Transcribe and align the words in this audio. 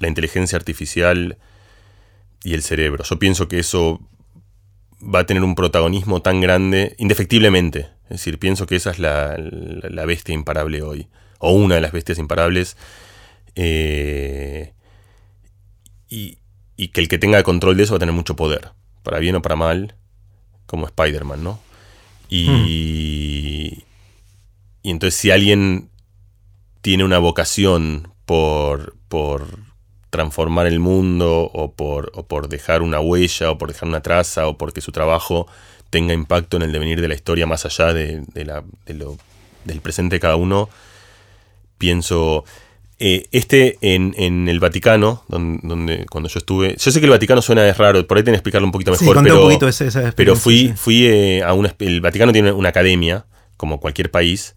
la 0.00 0.08
inteligencia 0.08 0.56
artificial 0.56 1.38
y 2.44 2.52
el 2.54 2.62
cerebro. 2.62 3.04
Yo 3.04 3.18
pienso 3.18 3.48
que 3.48 3.58
eso 3.58 4.00
va 5.02 5.20
a 5.20 5.26
tener 5.26 5.42
un 5.42 5.54
protagonismo 5.54 6.22
tan 6.22 6.40
grande, 6.40 6.94
indefectiblemente. 6.98 7.88
Es 8.04 8.18
decir, 8.18 8.38
pienso 8.38 8.66
que 8.66 8.76
esa 8.76 8.90
es 8.90 8.98
la, 8.98 9.36
bestia 10.06 10.34
imparable 10.34 10.82
hoy, 10.82 11.08
o 11.38 11.52
una 11.52 11.76
de 11.76 11.80
las 11.80 11.92
bestias 11.92 12.18
imparables. 12.18 12.76
Eh, 13.54 14.72
y, 16.08 16.38
que 16.92 17.00
el 17.00 17.08
que 17.08 17.18
tenga 17.18 17.38
el 17.38 17.44
control 17.44 17.76
de 17.76 17.84
eso 17.84 17.92
va 17.92 17.96
a 17.96 18.00
tener 18.00 18.14
mucho 18.14 18.36
poder, 18.36 18.72
para 19.02 19.18
bien 19.18 19.36
o 19.36 19.42
para 19.42 19.56
mal, 19.56 19.94
como 20.66 20.86
Spider-Man, 20.86 21.44
¿no? 21.44 21.60
Y, 22.28 22.48
hmm. 22.48 22.66
y 24.82 24.90
entonces 24.90 25.20
si 25.20 25.30
alguien 25.30 25.90
tiene 26.80 27.04
una 27.04 27.18
vocación 27.18 28.12
por, 28.24 28.96
por 29.08 29.69
transformar 30.10 30.66
el 30.66 30.80
mundo 30.80 31.50
o 31.52 31.72
por, 31.72 32.12
por 32.26 32.48
dejar 32.48 32.82
una 32.82 33.00
huella 33.00 33.52
o 33.52 33.58
por 33.58 33.72
dejar 33.72 33.88
una 33.88 34.02
traza 34.02 34.48
o 34.48 34.58
porque 34.58 34.80
su 34.80 34.92
trabajo 34.92 35.46
tenga 35.90 36.12
impacto 36.12 36.56
en 36.56 36.64
el 36.64 36.72
devenir 36.72 37.00
de 37.00 37.08
la 37.08 37.14
historia 37.14 37.46
más 37.46 37.64
allá 37.64 37.92
de, 37.92 38.24
la, 38.34 38.62
lo, 38.86 39.16
del 39.64 39.80
presente 39.80 40.16
de 40.16 40.20
cada 40.20 40.36
uno, 40.36 40.68
pienso... 41.78 42.44
Eh, 43.02 43.28
este 43.32 43.78
en, 43.80 44.46
el 44.46 44.60
Vaticano, 44.60 45.24
donde, 45.28 46.04
cuando 46.10 46.28
yo 46.28 46.38
estuve. 46.38 46.76
Yo 46.78 46.90
sé 46.90 47.00
que 47.00 47.06
el 47.06 47.10
Vaticano 47.10 47.40
suena 47.40 47.66
es 47.66 47.78
raro, 47.78 48.06
por 48.06 48.18
ahí 48.18 48.22
tengo 48.22 48.34
que 48.34 48.40
explicarlo 48.40 48.66
un 48.66 48.72
poquito 48.72 48.90
mejor, 48.90 49.22
pero, 49.22 49.48
pero 50.14 50.36
fui, 50.36 50.74
fui 50.76 51.06
eh, 51.06 51.42
a 51.42 51.54
una. 51.54 51.74
El 51.78 52.02
Vaticano 52.02 52.30
tiene 52.30 52.52
una 52.52 52.68
academia, 52.68 53.24
como 53.56 53.80
cualquier 53.80 54.10
país, 54.10 54.54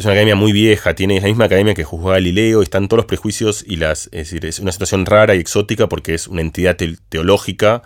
es 0.00 0.06
una 0.06 0.14
academia 0.14 0.34
muy 0.34 0.52
vieja, 0.52 0.94
tiene 0.94 1.20
la 1.20 1.26
misma 1.26 1.44
academia 1.44 1.74
que 1.74 1.84
juzgó 1.84 2.08
Galileo, 2.08 2.62
están 2.62 2.88
todos 2.88 3.00
los 3.00 3.04
prejuicios 3.04 3.62
y 3.68 3.76
las. 3.76 4.06
Es 4.12 4.30
decir, 4.30 4.62
una 4.62 4.72
situación 4.72 5.04
rara 5.04 5.34
y 5.34 5.40
exótica 5.40 5.90
porque 5.90 6.14
es 6.14 6.26
una 6.26 6.40
entidad 6.40 6.78
teológica 7.10 7.82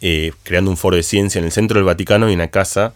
eh, 0.00 0.32
creando 0.42 0.72
un 0.72 0.76
foro 0.76 0.96
de 0.96 1.04
ciencia 1.04 1.38
en 1.38 1.44
el 1.44 1.52
centro 1.52 1.78
del 1.78 1.84
Vaticano 1.84 2.28
y 2.28 2.34
una 2.34 2.48
casa, 2.48 2.94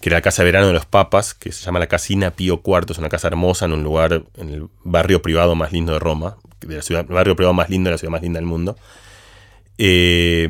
que 0.00 0.08
era 0.08 0.16
la 0.16 0.22
casa 0.22 0.42
de 0.42 0.46
verano 0.46 0.68
de 0.68 0.72
los 0.72 0.86
papas, 0.86 1.34
que 1.34 1.52
se 1.52 1.62
llama 1.62 1.78
la 1.78 1.88
Casina 1.88 2.30
Pío 2.30 2.62
IV, 2.64 2.86
es 2.88 2.96
una 2.96 3.10
casa 3.10 3.28
hermosa 3.28 3.66
en 3.66 3.72
un 3.74 3.82
lugar, 3.82 4.22
en 4.38 4.48
el 4.48 4.68
barrio 4.82 5.20
privado 5.20 5.54
más 5.54 5.70
lindo 5.70 5.92
de 5.92 5.98
Roma, 5.98 6.38
el 6.66 7.04
barrio 7.04 7.36
privado 7.36 7.52
más 7.52 7.68
lindo 7.68 7.88
de 7.88 7.92
la 7.92 7.98
ciudad 7.98 8.12
más 8.12 8.22
linda 8.22 8.38
del 8.38 8.46
mundo. 8.46 8.78
Eh, 9.76 10.48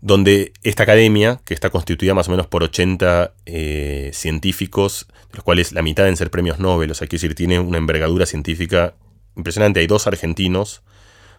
donde 0.00 0.52
esta 0.64 0.82
academia, 0.82 1.40
que 1.44 1.54
está 1.54 1.70
constituida 1.70 2.12
más 2.12 2.26
o 2.26 2.32
menos 2.32 2.48
por 2.48 2.64
80 2.64 3.34
eh, 3.46 4.10
científicos, 4.12 5.06
los 5.34 5.44
cuales 5.44 5.72
la 5.72 5.82
mitad 5.82 6.04
deben 6.04 6.16
ser 6.16 6.30
premios 6.30 6.58
Nobel, 6.58 6.90
o 6.90 6.94
sea, 6.94 7.06
quiere 7.06 7.20
decir, 7.20 7.34
tiene 7.34 7.58
una 7.58 7.78
envergadura 7.78 8.26
científica 8.26 8.94
impresionante. 9.36 9.80
Hay 9.80 9.86
dos 9.86 10.06
argentinos, 10.06 10.82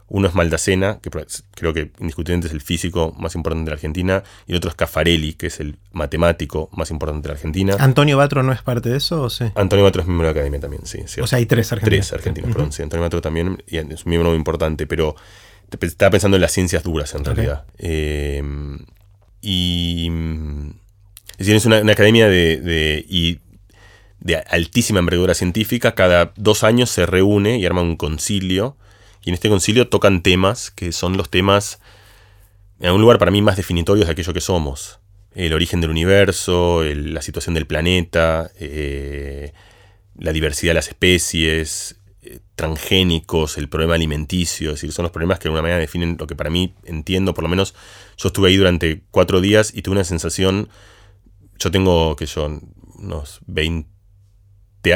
uno 0.07 0.27
es 0.27 0.35
Maldacena, 0.35 0.99
que 1.01 1.09
creo 1.51 1.73
que 1.73 1.91
indiscutiblemente 1.99 2.47
es 2.47 2.53
el 2.53 2.61
físico 2.61 3.15
más 3.17 3.35
importante 3.35 3.65
de 3.65 3.71
la 3.71 3.75
Argentina, 3.75 4.23
y 4.45 4.51
el 4.51 4.57
otro 4.57 4.69
es 4.69 4.75
Caffarelli, 4.75 5.33
que 5.33 5.47
es 5.47 5.59
el 5.59 5.77
matemático 5.91 6.69
más 6.73 6.91
importante 6.91 7.27
de 7.27 7.33
la 7.33 7.37
Argentina. 7.37 7.75
¿Antonio 7.79 8.17
Batro 8.17 8.43
no 8.43 8.51
es 8.51 8.61
parte 8.61 8.89
de 8.89 8.97
eso 8.97 9.23
o 9.23 9.29
sí? 9.29 9.45
Antonio 9.55 9.83
Batro 9.83 10.01
es 10.01 10.07
miembro 10.07 10.27
de 10.27 10.33
la 10.33 10.39
academia 10.39 10.59
también, 10.59 10.85
sí. 10.85 10.99
O 11.21 11.27
sea, 11.27 11.37
hay 11.37 11.45
tres 11.45 11.71
argentinos. 11.71 12.07
Tres 12.07 12.19
argentinos, 12.19 12.51
perdón, 12.51 12.71
sí. 12.71 12.83
Antonio 12.83 13.03
Batro 13.03 13.21
también 13.21 13.63
y 13.67 13.77
es 13.77 14.05
un 14.05 14.09
miembro 14.09 14.29
muy 14.29 14.37
importante, 14.37 14.85
pero 14.85 15.15
estaba 15.81 16.11
pensando 16.11 16.37
en 16.37 16.41
las 16.41 16.51
ciencias 16.51 16.83
duras, 16.83 17.13
en 17.15 17.25
realidad. 17.25 17.65
Em, 17.77 18.79
y. 19.41 20.09
Es 21.37 21.47
decir, 21.47 21.55
es 21.55 21.65
una, 21.65 21.91
academia 21.91 22.29
de, 22.29 22.61
de 22.61 23.05
altísima 24.49 24.99
envergadura 24.99 25.33
científica. 25.33 25.95
Cada 25.95 26.33
dos 26.35 26.63
años 26.63 26.89
se 26.89 27.05
reúne 27.05 27.59
y 27.59 27.65
arma 27.65 27.81
un 27.81 27.95
concilio. 27.95 28.77
Y 29.23 29.29
en 29.29 29.35
este 29.35 29.49
concilio 29.49 29.87
tocan 29.87 30.21
temas 30.21 30.71
que 30.71 30.91
son 30.91 31.17
los 31.17 31.29
temas, 31.29 31.79
en 32.79 32.87
algún 32.87 33.01
lugar 33.01 33.17
para 33.17 33.31
mí, 33.31 33.41
más 33.41 33.57
definitorios 33.57 34.07
de 34.07 34.11
aquello 34.11 34.33
que 34.33 34.41
somos. 34.41 34.99
El 35.33 35.53
origen 35.53 35.81
del 35.81 35.89
universo, 35.89 36.83
la 36.83 37.21
situación 37.21 37.55
del 37.55 37.67
planeta, 37.67 38.51
eh, 38.59 39.53
la 40.17 40.31
diversidad 40.31 40.71
de 40.71 40.75
las 40.75 40.87
especies, 40.87 41.97
transgénicos, 42.55 43.57
el 43.57 43.69
problema 43.69 43.95
alimenticio, 43.95 44.69
es 44.69 44.75
decir, 44.75 44.91
son 44.91 45.03
los 45.03 45.11
problemas 45.11 45.39
que 45.39 45.43
de 45.43 45.49
alguna 45.49 45.61
manera 45.61 45.79
definen 45.79 46.17
lo 46.19 46.27
que 46.27 46.35
para 46.35 46.49
mí 46.49 46.73
entiendo, 46.85 47.33
por 47.33 47.43
lo 47.43 47.49
menos 47.49 47.73
yo 48.17 48.27
estuve 48.27 48.49
ahí 48.49 48.57
durante 48.57 49.03
cuatro 49.11 49.41
días 49.41 49.71
y 49.73 49.81
tuve 49.81 49.93
una 49.93 50.03
sensación, 50.03 50.69
yo 51.59 51.71
tengo 51.71 52.15
que 52.15 52.25
yo 52.25 52.61
unos 52.97 53.39
20, 53.47 53.89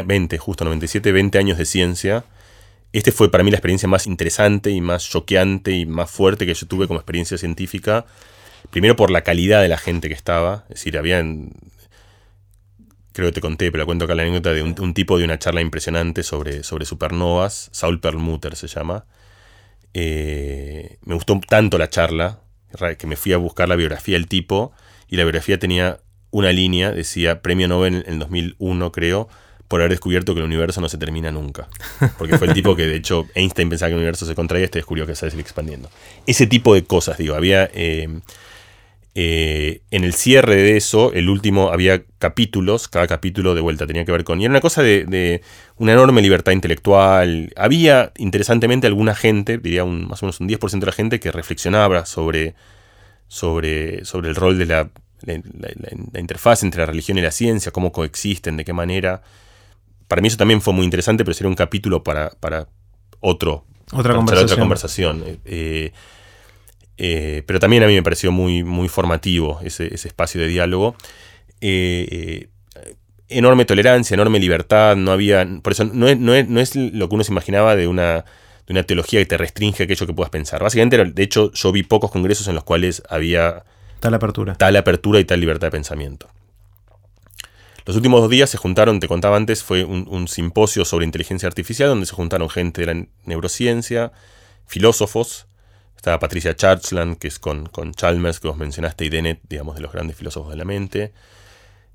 20, 0.06 0.38
justo 0.38 0.64
97, 0.66 1.12
20 1.12 1.38
años 1.38 1.58
de 1.58 1.66
ciencia, 1.66 2.26
este 2.94 3.12
fue 3.12 3.30
para 3.30 3.44
mí 3.44 3.52
la 3.52 3.58
experiencia 3.58 3.88
más 3.88 4.08
interesante 4.08 4.72
y 4.72 4.82
más 4.82 5.08
choqueante 5.08 5.72
y 5.72 5.86
más 5.86 6.10
fuerte 6.10 6.46
que 6.46 6.54
yo 6.54 6.68
tuve 6.68 6.88
como 6.88 7.00
experiencia 7.00 7.38
científica, 7.38 8.06
primero 8.72 8.96
por 8.96 9.12
la 9.12 9.22
calidad 9.22 9.62
de 9.62 9.68
la 9.68 9.78
gente 9.78 10.08
que 10.08 10.16
estaba, 10.16 10.64
es 10.70 10.76
decir, 10.76 10.98
habían 10.98 11.52
creo 13.12 13.30
que 13.30 13.34
te 13.34 13.42
conté, 13.42 13.72
pero 13.72 13.86
cuento 13.86 14.06
acá 14.06 14.16
la 14.16 14.24
anécdota 14.24 14.54
de 14.54 14.64
un, 14.64 14.94
tipo 14.94 15.18
de 15.18 15.26
una 15.26 15.38
charla 15.38 15.62
impresionante 15.62 16.24
sobre, 16.24 16.64
sobre 16.64 16.86
supernovas, 16.86 17.70
Saul 17.74 18.00
Perlmutter 18.00 18.56
se 18.56 18.68
llama. 18.68 19.06
Eh, 19.94 20.98
me 21.04 21.16
gustó 21.16 21.40
tanto 21.48 21.78
la 21.78 21.90
charla 21.90 22.40
que 22.98 23.08
me 23.08 23.16
fui 23.16 23.34
a 23.34 23.38
buscar 23.38 23.68
la 23.68 23.76
biografía 23.76 24.16
del 24.16 24.28
tipo 24.28 24.72
y 25.08 25.18
la 25.18 25.24
biografía 25.24 25.58
tenía 25.60 26.00
una 26.32 26.52
línea, 26.52 26.92
decía 26.92 27.42
premio 27.42 27.68
Nobel 27.68 28.04
en 28.06 28.14
el 28.14 28.20
2001 28.20 28.92
creo, 28.92 29.28
por 29.70 29.80
haber 29.80 29.92
descubierto 29.92 30.34
que 30.34 30.40
el 30.40 30.48
universo 30.48 30.82
no 30.82 30.90
se 30.90 30.98
termina 30.98 31.32
nunca. 31.32 31.70
Porque 32.18 32.38
fue 32.38 32.48
el 32.48 32.54
tipo 32.54 32.76
que 32.76 32.88
de 32.88 32.96
hecho 32.96 33.28
Einstein 33.36 33.70
pensaba 33.70 33.90
que 33.90 33.94
el 33.94 34.00
universo 34.00 34.26
se 34.26 34.36
contraía 34.36 34.64
y 34.64 34.66
este 34.66 34.80
descubrió 34.80 35.06
que 35.06 35.16
se 35.16 35.30
seguir 35.30 35.46
expandiendo. 35.46 35.90
Ese 36.26 36.48
tipo 36.48 36.74
de 36.74 36.84
cosas, 36.84 37.18
digo, 37.18 37.36
había... 37.36 37.70
Eh, 37.74 38.10
eh, 39.16 39.82
en 39.92 40.04
el 40.06 40.14
cierre 40.14 40.56
de 40.56 40.78
eso, 40.78 41.12
el 41.14 41.30
último, 41.30 41.72
había 41.72 42.04
capítulos, 42.20 42.88
cada 42.88 43.06
capítulo 43.06 43.54
de 43.54 43.62
vuelta 43.62 43.86
tenía 43.86 44.06
que 44.06 44.12
ver 44.12 44.24
con... 44.24 44.42
Y 44.42 44.46
era 44.46 44.52
una 44.52 44.62
cosa 44.62 44.82
de, 44.82 45.42
una 45.78 45.94
enorme 45.94 46.22
libertad 46.22 46.52
intelectual. 46.54 47.52
Había, 47.56 48.12
interesantemente, 48.18 48.88
alguna 48.88 49.14
gente, 49.14 49.60
diría 49.60 49.84
un, 49.84 50.08
más 50.08 50.24
o 50.24 50.26
menos 50.26 50.40
un 50.40 50.48
10% 50.48 50.80
de 50.80 50.86
la 50.86 50.92
gente, 50.92 51.20
que 51.20 51.32
reflexionaba 51.32 52.06
sobre, 52.06 52.56
sobre, 53.28 54.04
sobre 54.06 54.30
el 54.30 54.36
rol 54.36 54.58
de 54.58 54.66
la, 54.66 54.90
la, 55.22 56.20
interfaz 56.20 56.64
entre 56.64 56.80
la 56.82 56.86
religión 56.88 57.18
y 57.18 57.22
la 57.22 57.32
ciencia, 57.32 57.72
cómo 57.72 57.92
coexisten, 57.92 58.58
de 58.58 58.66
qué 58.66 58.74
manera. 58.74 59.22
Para 60.10 60.24
mí 60.24 60.28
eso 60.28 60.38
también 60.38 60.60
fue 60.60 60.74
muy 60.74 60.84
interesante, 60.84 61.24
pero 61.24 61.36
sería 61.36 61.50
un 61.50 61.56
capítulo 61.56 62.04
para, 62.04 62.32
para 62.32 62.68
otro, 63.20 63.64
otra 63.94 64.16
conversación. 64.16 64.52
Otra 64.52 64.60
conversación. 64.60 65.24
Eh, 65.46 65.92
eh, 66.98 67.44
pero 67.46 67.60
también 67.60 67.84
a 67.84 67.88
mí 67.88 67.94
me 67.94 68.02
pareció 68.02 68.32
muy, 68.32 68.64
muy 68.64 68.90
formativo 68.90 69.60
ese, 69.64 69.94
espacio 69.94 70.42
de 70.42 70.48
diálogo. 70.48 70.96
Eh, 71.62 72.50
enorme 73.28 73.66
tolerancia, 73.66 74.16
enorme 74.16 74.40
libertad, 74.40 74.96
no 74.96 75.12
había, 75.12 75.48
por 75.62 75.74
eso 75.74 75.86
no 75.86 76.08
es, 76.08 76.18
no 76.18 76.34
es, 76.34 76.76
lo 76.76 77.08
que 77.08 77.16
uno 77.16 77.24
se 77.24 77.32
imaginaba 77.32 77.76
de 77.76 77.88
una, 77.88 78.26
de 78.66 78.74
una 78.74 78.82
teología 78.82 79.20
que 79.20 79.28
te 79.28 79.38
restringe 79.38 79.84
aquello 79.84 80.08
que 80.08 80.14
puedas 80.14 80.32
pensar. 80.32 80.64
Básicamente, 80.64 81.06
de 81.06 81.24
hecho, 81.24 81.52
yo 81.54 81.72
vi 81.72 81.84
pocos 81.84 82.10
congresos 82.10 82.48
en 82.48 82.56
los 82.56 82.64
cuales 82.64 83.04
había 83.10 83.64
tal 84.00 84.16
apertura. 84.16 84.56
Tal 84.56 84.76
apertura 84.76 85.20
y 85.20 85.26
tal 85.26 85.40
libertad 85.40 85.68
de 85.68 85.72
pensamiento. 85.72 86.28
Los 87.90 87.96
últimos 87.96 88.22
dos 88.22 88.30
días 88.30 88.52
se 88.52 88.60
juntaron, 88.60 89.00
te 89.00 89.08
contaba 89.08 89.36
antes, 89.36 89.64
fue 89.64 89.84
un, 89.84 90.28
simposio 90.28 90.86
sobre 90.86 91.06
inteligencia 91.06 91.48
artificial 91.48 91.90
donde 91.90 92.06
se 92.06 92.14
juntaron 92.14 92.48
gente 92.48 92.86
de 92.86 92.94
la 92.94 93.06
neurociencia, 93.26 94.12
filósofos. 94.68 95.48
Estaba 95.96 96.20
Patricia 96.20 96.56
Churchland, 96.56 97.18
que 97.18 97.28
es 97.28 97.40
con, 97.40 97.68
Chalmers, 97.96 98.40
que 98.40 98.48
vos 98.48 98.58
mencionaste, 98.58 99.06
y 99.06 99.10
Dennett, 99.10 99.40
digamos, 99.50 99.74
de 99.74 99.82
los 99.82 99.92
grandes 99.92 100.16
filósofos 100.16 100.52
de 100.52 100.58
la 100.58 100.66
mente. 100.66 101.14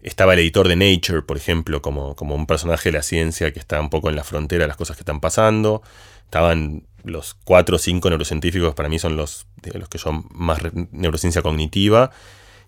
Estaba 0.03 0.33
el 0.33 0.41
editor 0.41 0.67
de 0.67 0.75
Nature, 0.75 1.23
por 1.23 1.37
ejemplo, 1.37 1.81
como, 1.81 2.17
un 2.19 2.47
personaje 2.49 2.89
de 2.91 2.99
la 2.99 3.05
ciencia 3.05 3.53
que 3.53 3.61
está 3.61 3.81
un 3.81 3.89
poco 3.89 4.11
en 4.11 4.17
la 4.17 4.25
frontera 4.25 4.65
de 4.65 4.69
las 4.69 4.77
cosas 4.77 4.97
que 4.97 5.03
están 5.03 5.21
pasando. 5.21 5.81
Estaban 6.25 6.89
los 7.05 7.35
cuatro 7.45 7.77
o 7.77 7.79
cinco 7.79 8.09
neurocientíficos, 8.09 8.75
para 8.75 8.89
mí 8.89 8.99
son 8.99 9.17
los, 9.17 9.47
los 9.73 9.89
que 9.89 9.99
son 9.99 10.27
más 10.33 10.59
neurociencia 10.91 11.41
cognitiva. 11.41 12.11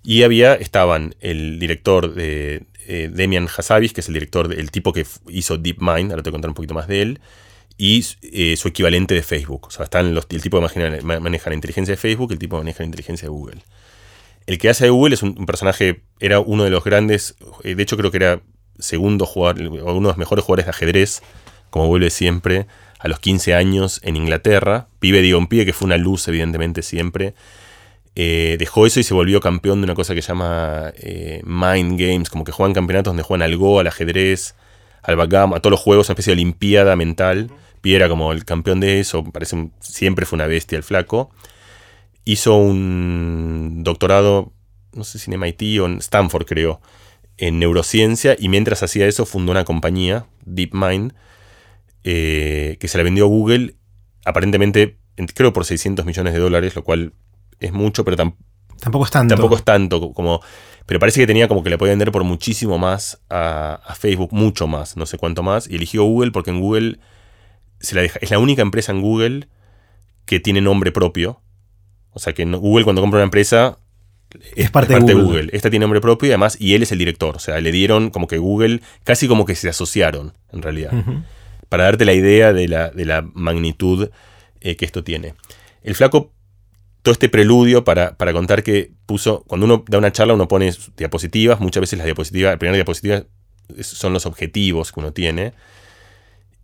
Y 0.06 0.22
había, 0.22 0.54
estaban 0.54 1.16
el 1.18 1.58
director 1.58 2.14
de 2.14 2.62
eh, 2.86 3.10
Demian 3.12 3.48
Hassabis, 3.48 3.92
que 3.92 4.02
es 4.02 4.06
el 4.06 4.14
director, 4.14 4.54
el 4.54 4.70
tipo 4.70 4.92
que 4.92 5.04
hizo 5.28 5.58
DeepMind, 5.58 6.12
ahora 6.12 6.22
te 6.22 6.30
voy 6.30 6.34
a 6.34 6.38
contar 6.38 6.50
un 6.50 6.54
poquito 6.54 6.74
más 6.74 6.86
de 6.86 7.02
él, 7.02 7.20
y 7.76 8.06
eh, 8.22 8.56
su 8.56 8.68
equivalente 8.68 9.16
de 9.16 9.24
Facebook. 9.24 9.66
O 9.66 9.70
sea, 9.72 9.82
están 9.82 10.16
el 10.16 10.40
tipo 10.40 10.64
que 10.68 11.02
maneja, 11.02 11.50
la 11.50 11.56
inteligencia 11.56 11.92
de 11.92 11.96
Facebook 11.96 12.30
el 12.30 12.38
tipo 12.38 12.56
que 12.56 12.60
maneja 12.60 12.84
la 12.84 12.86
inteligencia 12.86 13.26
de 13.26 13.30
Google. 13.30 13.62
El 14.46 14.58
que 14.58 14.68
hace 14.68 14.84
de 14.84 14.90
Google 14.90 15.14
es 15.14 15.24
un, 15.24 15.44
personaje, 15.44 16.02
era 16.20 16.38
uno 16.38 16.62
de 16.62 16.70
los 16.70 16.84
grandes, 16.84 17.34
eh, 17.64 17.74
de 17.74 17.82
hecho 17.82 17.96
creo 17.96 18.12
que 18.12 18.18
era 18.18 18.42
segundo 18.78 19.26
jugador, 19.26 19.60
uno 19.60 19.92
de 19.92 20.00
los 20.02 20.18
mejores 20.18 20.44
jugadores 20.44 20.66
de 20.66 20.70
ajedrez, 20.70 21.20
como 21.70 21.88
vuelve 21.88 22.10
siempre, 22.10 22.68
a 23.00 23.08
los 23.08 23.18
15 23.18 23.54
años 23.54 23.98
en 24.04 24.14
Inglaterra. 24.14 24.86
Pibe, 25.00 25.20
digo, 25.20 25.40
un 25.40 25.48
pibe 25.48 25.66
que 25.66 25.72
fue 25.72 25.86
una 25.86 25.96
luz, 25.96 26.28
evidentemente, 26.28 26.82
siempre. 26.82 27.34
Eh, 28.16 28.56
dejó 28.58 28.86
eso 28.86 28.98
y 28.98 29.04
se 29.04 29.14
volvió 29.14 29.40
campeón 29.40 29.80
de 29.80 29.84
una 29.84 29.94
cosa 29.94 30.14
que 30.14 30.22
se 30.22 30.28
llama 30.28 30.92
Mind 31.44 32.00
Games, 32.00 32.30
como 32.30 32.44
que 32.44 32.52
juegan 32.52 32.72
campeonatos 32.72 33.10
donde 33.10 33.22
juegan 33.22 33.42
al 33.42 33.56
Go, 33.56 33.78
al 33.78 33.86
ajedrez, 33.86 34.56
al 35.02 35.16
backgammon, 35.16 35.56
a 35.56 35.60
todos 35.60 35.72
los 35.72 35.80
juegos, 35.80 36.08
una 36.08 36.14
especie 36.14 36.32
de 36.32 36.40
olimpiada 36.40 36.96
mental. 36.96 37.50
Pibe 37.82 37.96
era 37.96 38.08
como 38.08 38.32
el 38.32 38.44
campeón 38.44 38.80
de 38.80 39.00
eso, 39.00 39.22
parece 39.22 39.68
siempre 39.80 40.26
fue 40.26 40.36
una 40.36 40.46
bestia 40.46 40.76
el 40.76 40.82
flaco 40.82 41.30
hizo 42.26 42.56
un 42.56 43.82
doctorado, 43.84 44.52
no 44.92 45.04
sé 45.04 45.18
si 45.18 45.30
en 45.30 45.40
MIT 45.40 45.80
o 45.80 45.86
en 45.86 45.98
Stanford 45.98 46.44
creo, 46.44 46.82
en 47.38 47.58
neurociencia 47.58 48.36
y 48.38 48.48
mientras 48.48 48.82
hacía 48.82 49.06
eso 49.06 49.24
fundó 49.24 49.52
una 49.52 49.64
compañía, 49.64 50.26
DeepMind, 50.44 51.14
eh, 52.02 52.76
que 52.80 52.88
se 52.88 52.98
la 52.98 53.04
vendió 53.04 53.24
a 53.24 53.28
Google, 53.28 53.76
aparentemente 54.24 54.98
creo 55.34 55.52
por 55.52 55.64
600 55.64 56.04
millones 56.04 56.34
de 56.34 56.40
dólares, 56.40 56.74
lo 56.74 56.82
cual 56.82 57.12
es 57.60 57.72
mucho, 57.72 58.04
pero 58.04 58.16
tampoco 58.16 59.04
es 59.04 59.10
tanto. 59.10 59.34
Tampoco 59.34 59.56
es 59.56 59.64
tanto 59.64 60.12
como... 60.12 60.40
Pero 60.86 61.00
parece 61.00 61.18
que 61.18 61.26
tenía 61.26 61.48
como 61.48 61.64
que 61.64 61.70
le 61.70 61.78
podía 61.78 61.92
vender 61.92 62.12
por 62.12 62.22
muchísimo 62.22 62.78
más 62.78 63.20
a, 63.28 63.94
Facebook, 63.98 64.32
mucho 64.32 64.68
más, 64.68 64.96
no 64.96 65.04
sé 65.04 65.18
cuánto 65.18 65.42
más, 65.42 65.68
y 65.68 65.74
eligió 65.74 66.04
Google 66.04 66.30
porque 66.30 66.50
en 66.50 66.60
Google 66.60 67.00
se 67.80 67.96
la 67.96 68.02
deja, 68.02 68.20
es 68.22 68.30
la 68.30 68.38
única 68.38 68.62
empresa 68.62 68.92
en 68.92 69.02
Google 69.02 69.48
que 70.26 70.38
tiene 70.38 70.60
nombre 70.60 70.92
propio 70.92 71.42
o 72.16 72.18
sea 72.18 72.32
que 72.32 72.46
Google 72.46 72.84
cuando 72.84 73.02
compra 73.02 73.18
una 73.18 73.24
empresa 73.24 73.76
es 74.54 74.70
parte, 74.70 74.98
de, 74.98 75.12
Google. 75.12 75.50
Esta 75.52 75.68
tiene 75.68 75.84
nombre 75.84 76.00
propio 76.00 76.28
y 76.28 76.30
además, 76.30 76.56
y 76.58 76.72
él 76.74 76.82
es 76.82 76.90
el 76.90 76.96
director. 76.96 77.36
O 77.36 77.38
sea, 77.38 77.60
le 77.60 77.70
dieron 77.70 78.08
como 78.08 78.26
que 78.26 78.38
Google, 78.38 78.80
casi 79.04 79.28
como 79.28 79.44
que 79.44 79.54
se 79.54 79.68
asociaron, 79.68 80.32
en 80.50 80.62
realidad. 80.62 80.92
Para 81.68 81.84
darte 81.84 82.06
la 82.06 82.14
idea 82.14 82.54
de 82.54 82.68
la, 82.68 83.30
magnitud 83.34 84.08
eh, 84.62 84.76
que 84.76 84.86
esto 84.86 85.04
tiene. 85.04 85.34
El 85.82 85.94
flaco, 85.94 86.32
todo 87.06 87.12
este 87.12 87.28
preludio 87.28 87.84
para, 87.84 88.16
para, 88.16 88.32
contar 88.32 88.64
que 88.64 88.90
puso, 89.06 89.44
cuando 89.46 89.64
uno 89.64 89.84
da 89.86 89.96
una 89.96 90.10
charla, 90.10 90.34
uno 90.34 90.48
pone 90.48 90.74
diapositivas, 90.96 91.60
muchas 91.60 91.82
veces 91.82 91.98
las 91.98 92.04
diapositivas, 92.04 92.54
la 92.54 92.58
primera 92.58 92.74
diapositiva 92.74 93.22
son 93.80 94.12
los 94.12 94.26
objetivos 94.26 94.90
que 94.90 94.98
uno 94.98 95.12
tiene. 95.12 95.52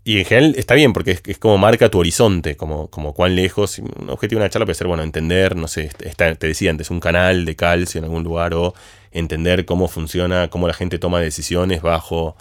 Y 0.02 0.18
en 0.18 0.24
general 0.24 0.54
está 0.56 0.74
bien, 0.74 0.92
porque 0.92 1.20
es, 1.24 1.38
como 1.38 1.58
marca 1.58 1.90
tu 1.90 2.00
horizonte, 2.00 2.56
como, 2.56 2.90
como 2.90 3.14
cuán 3.14 3.36
lejos. 3.36 3.78
Un 3.78 4.10
objetivo 4.10 4.40
de 4.40 4.46
una 4.46 4.50
charla 4.50 4.66
puede 4.66 4.74
ser, 4.74 4.88
bueno, 4.88 5.04
entender, 5.04 5.54
no 5.54 5.68
sé, 5.68 5.90
te 6.16 6.46
decía 6.48 6.72
antes, 6.72 6.90
un 6.90 6.98
canal 6.98 7.44
de 7.44 7.54
calcio 7.54 8.00
en 8.00 8.06
algún 8.06 8.24
lugar, 8.24 8.52
o 8.54 8.74
entender 9.12 9.64
cómo 9.64 9.86
funciona, 9.86 10.48
cómo 10.50 10.66
la 10.66 10.74
gente 10.74 10.98
toma 10.98 11.20
decisiones 11.20 11.82
bajo, 11.82 12.36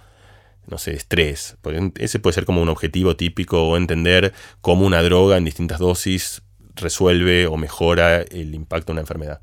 no 0.66 0.80
sé, 0.80 0.96
estrés. 0.96 1.56
Ese 2.00 2.18
puede 2.18 2.34
ser 2.34 2.46
como 2.46 2.64
un 2.64 2.70
objetivo 2.70 3.16
típico, 3.16 3.62
o 3.70 3.78
entender 3.78 4.34
cómo 4.62 4.88
una 4.88 5.04
droga 5.04 5.38
en 5.38 5.46
distintas 5.46 5.78
dosis 5.78 6.42
resuelve 6.76 7.48
o 7.48 7.58
mejora 7.58 8.22
el 8.22 8.54
impacto 8.56 8.88
de 8.88 8.92
una 8.94 9.02
enfermedad. 9.02 9.42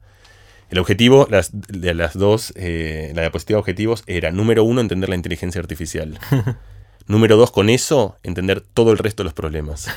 El 0.71 0.79
objetivo 0.79 1.27
las, 1.31 1.51
de 1.53 1.95
las 1.95 2.15
dos, 2.15 2.53
eh, 2.57 3.13
la 3.15 3.23
diapositiva 3.23 3.57
de 3.57 3.61
objetivos 3.61 4.05
era, 4.07 4.31
número 4.31 4.65
uno, 4.65 4.81
entender 4.81 5.09
la 5.09 5.17
inteligencia 5.17 5.61
artificial. 5.61 6.19
Número 7.07 7.39
dos, 7.39 7.51
con 7.51 7.71
eso, 7.71 8.19
entender 8.23 8.61
todo 8.61 8.93
el 8.93 8.99
resto 8.99 9.23
de 9.23 9.25
los 9.25 9.33
problemas. 9.33 9.89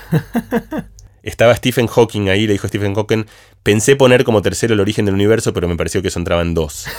Estaba 1.23 1.53
Stephen 1.55 1.87
Hawking 1.87 2.29
ahí, 2.29 2.47
le 2.47 2.53
dijo 2.53 2.69
Stephen 2.69 2.95
Hawking, 2.95 3.25
pensé 3.63 3.97
poner 3.97 4.23
como 4.23 4.41
tercero 4.41 4.73
el 4.73 4.79
origen 4.79 5.05
del 5.05 5.15
universo, 5.15 5.51
pero 5.51 5.67
me 5.67 5.75
pareció 5.75 6.01
que 6.01 6.07
eso 6.07 6.19
entraba 6.19 6.41
en 6.41 6.53
dos. 6.53 6.87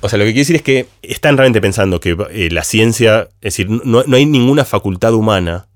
O 0.00 0.08
sea, 0.08 0.18
lo 0.18 0.24
que 0.24 0.30
quiero 0.30 0.42
decir 0.42 0.56
es 0.56 0.62
que 0.62 0.86
están 1.02 1.36
realmente 1.36 1.60
pensando 1.60 1.98
que 1.98 2.16
eh, 2.30 2.50
la 2.52 2.62
ciencia, 2.62 3.28
es 3.40 3.56
decir, 3.56 3.68
no, 3.68 4.04
hay 4.14 4.24
ninguna 4.24 4.64
facultad 4.64 5.12
humana 5.12 5.66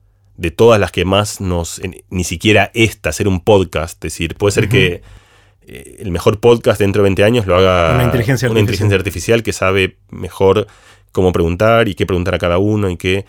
de 0.41 0.51
todas 0.51 0.81
las 0.81 0.91
que 0.91 1.05
más 1.05 1.43
nos, 1.43 1.83
ni 2.09 2.25
siquiera 2.25 2.71
esta, 2.73 3.11
hacer 3.11 3.29
un 3.29 3.41
podcast, 3.41 4.03
es 4.05 4.13
decir, 4.13 4.37
puede 4.37 4.53
ser 4.53 4.71
que 4.71 5.03
eh, 5.67 5.97
el 5.99 6.11
mejor 6.11 6.41
podcast 6.41 6.81
dentro 6.81 7.03
de 7.03 7.09
20 7.11 7.25
años 7.25 7.47
lo 7.47 7.57
haga 7.57 7.95
una 7.95 8.05
inteligencia, 8.05 8.51
una 8.51 8.61
inteligencia 8.61 8.97
artificial 8.97 9.43
que 9.43 9.53
sabe 9.53 9.99
mejor 10.09 10.67
cómo 11.13 11.33
preguntar 11.33 11.89
y 11.89 11.95
qué 11.95 12.07
preguntar 12.07 12.35
a 12.35 12.39
cada 12.39 12.57
uno 12.57 12.89
y 12.89 12.97
qué 12.97 13.27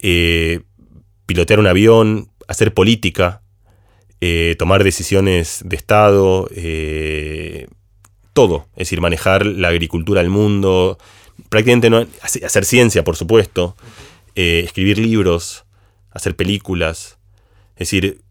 eh, 0.00 0.60
pilotear 1.24 1.60
un 1.60 1.66
avión, 1.66 2.28
hacer 2.46 2.74
política, 2.74 3.40
eh, 4.20 4.54
tomar 4.58 4.84
decisiones 4.84 5.62
de 5.64 5.76
Estado, 5.76 6.46
eh, 6.54 7.68
todo, 8.34 8.66
es 8.72 8.80
decir, 8.80 9.00
manejar 9.00 9.46
la 9.46 9.68
agricultura 9.68 10.20
del 10.20 10.28
mundo, 10.28 10.98
prácticamente 11.48 11.88
no, 11.88 12.06
hacer 12.22 12.66
ciencia, 12.66 13.02
por 13.02 13.16
supuesto, 13.16 13.76
escribir 14.34 14.98
libros, 14.98 15.63
hacer 16.14 16.36
películas, 16.36 17.18
es 17.74 17.90
decir, 17.90 18.22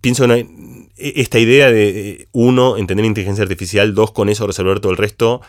pienso 0.00 0.24
en 0.24 0.90
esta 0.96 1.38
idea 1.38 1.70
de, 1.70 2.28
uno, 2.32 2.76
entender 2.76 3.06
inteligencia 3.06 3.42
artificial, 3.42 3.94
dos, 3.94 4.10
con 4.10 4.28
eso 4.28 4.46
resolver 4.46 4.80
todo 4.80 4.92
el 4.92 4.98
resto, 4.98 5.40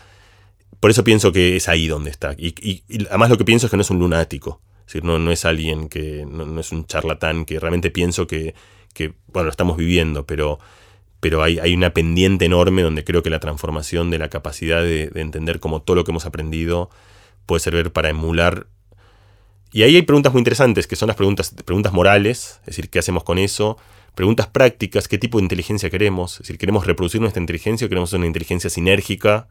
por 0.80 0.90
eso 0.90 1.04
pienso 1.04 1.32
que 1.32 1.56
es 1.56 1.68
ahí 1.68 1.88
donde 1.88 2.10
está. 2.10 2.34
Y, 2.38 2.82
además 3.08 3.30
lo 3.30 3.38
que 3.38 3.44
pienso 3.44 3.66
es 3.66 3.70
que 3.70 3.76
no 3.76 3.82
es 3.82 3.90
un 3.90 3.98
lunático. 3.98 4.60
Es 4.80 4.86
decir, 4.86 5.04
no, 5.04 5.18
no 5.18 5.32
es 5.32 5.44
alguien 5.44 5.88
que. 5.88 6.24
No, 6.26 6.60
es 6.60 6.72
un 6.72 6.86
charlatán, 6.86 7.44
que 7.44 7.58
realmente 7.58 7.90
pienso 7.90 8.26
que. 8.26 8.54
bueno, 9.26 9.44
lo 9.44 9.50
estamos 9.50 9.76
viviendo, 9.76 10.26
pero. 10.26 10.58
Pero 11.18 11.42
hay, 11.42 11.58
hay, 11.58 11.74
una 11.74 11.90
pendiente 11.90 12.44
enorme 12.44 12.82
donde 12.82 13.02
creo 13.02 13.22
que 13.22 13.30
la 13.30 13.40
transformación 13.40 14.10
de 14.10 14.18
la 14.18 14.28
capacidad 14.28 14.82
de, 14.82 15.10
entender 15.14 15.60
cómo 15.60 15.80
todo 15.82 15.96
lo 15.96 16.04
que 16.04 16.12
hemos 16.12 16.26
aprendido 16.26 16.90
puede 17.46 17.60
servir 17.60 17.90
para 17.90 18.10
emular. 18.10 18.66
Y 19.72 19.82
ahí 19.82 19.96
hay 19.96 20.02
preguntas 20.02 20.32
muy 20.32 20.40
interesantes, 20.40 20.86
que 20.86 20.96
son 20.96 21.08
las 21.08 21.16
preguntas, 21.16 21.54
preguntas 21.64 21.92
morales, 21.92 22.60
es 22.60 22.66
decir, 22.66 22.88
¿qué 22.88 22.98
hacemos 22.98 23.24
con 23.24 23.38
eso? 23.38 23.76
Preguntas 24.14 24.46
prácticas, 24.46 25.08
¿qué 25.08 25.18
tipo 25.18 25.38
de 25.38 25.44
inteligencia 25.44 25.90
queremos? 25.90 26.34
Es 26.34 26.38
decir, 26.40 26.58
¿queremos 26.58 26.86
reproducir 26.86 27.20
nuestra 27.20 27.40
inteligencia 27.40 27.86
o 27.86 27.88
queremos 27.88 28.12
una 28.12 28.26
inteligencia 28.26 28.70
sinérgica? 28.70 29.48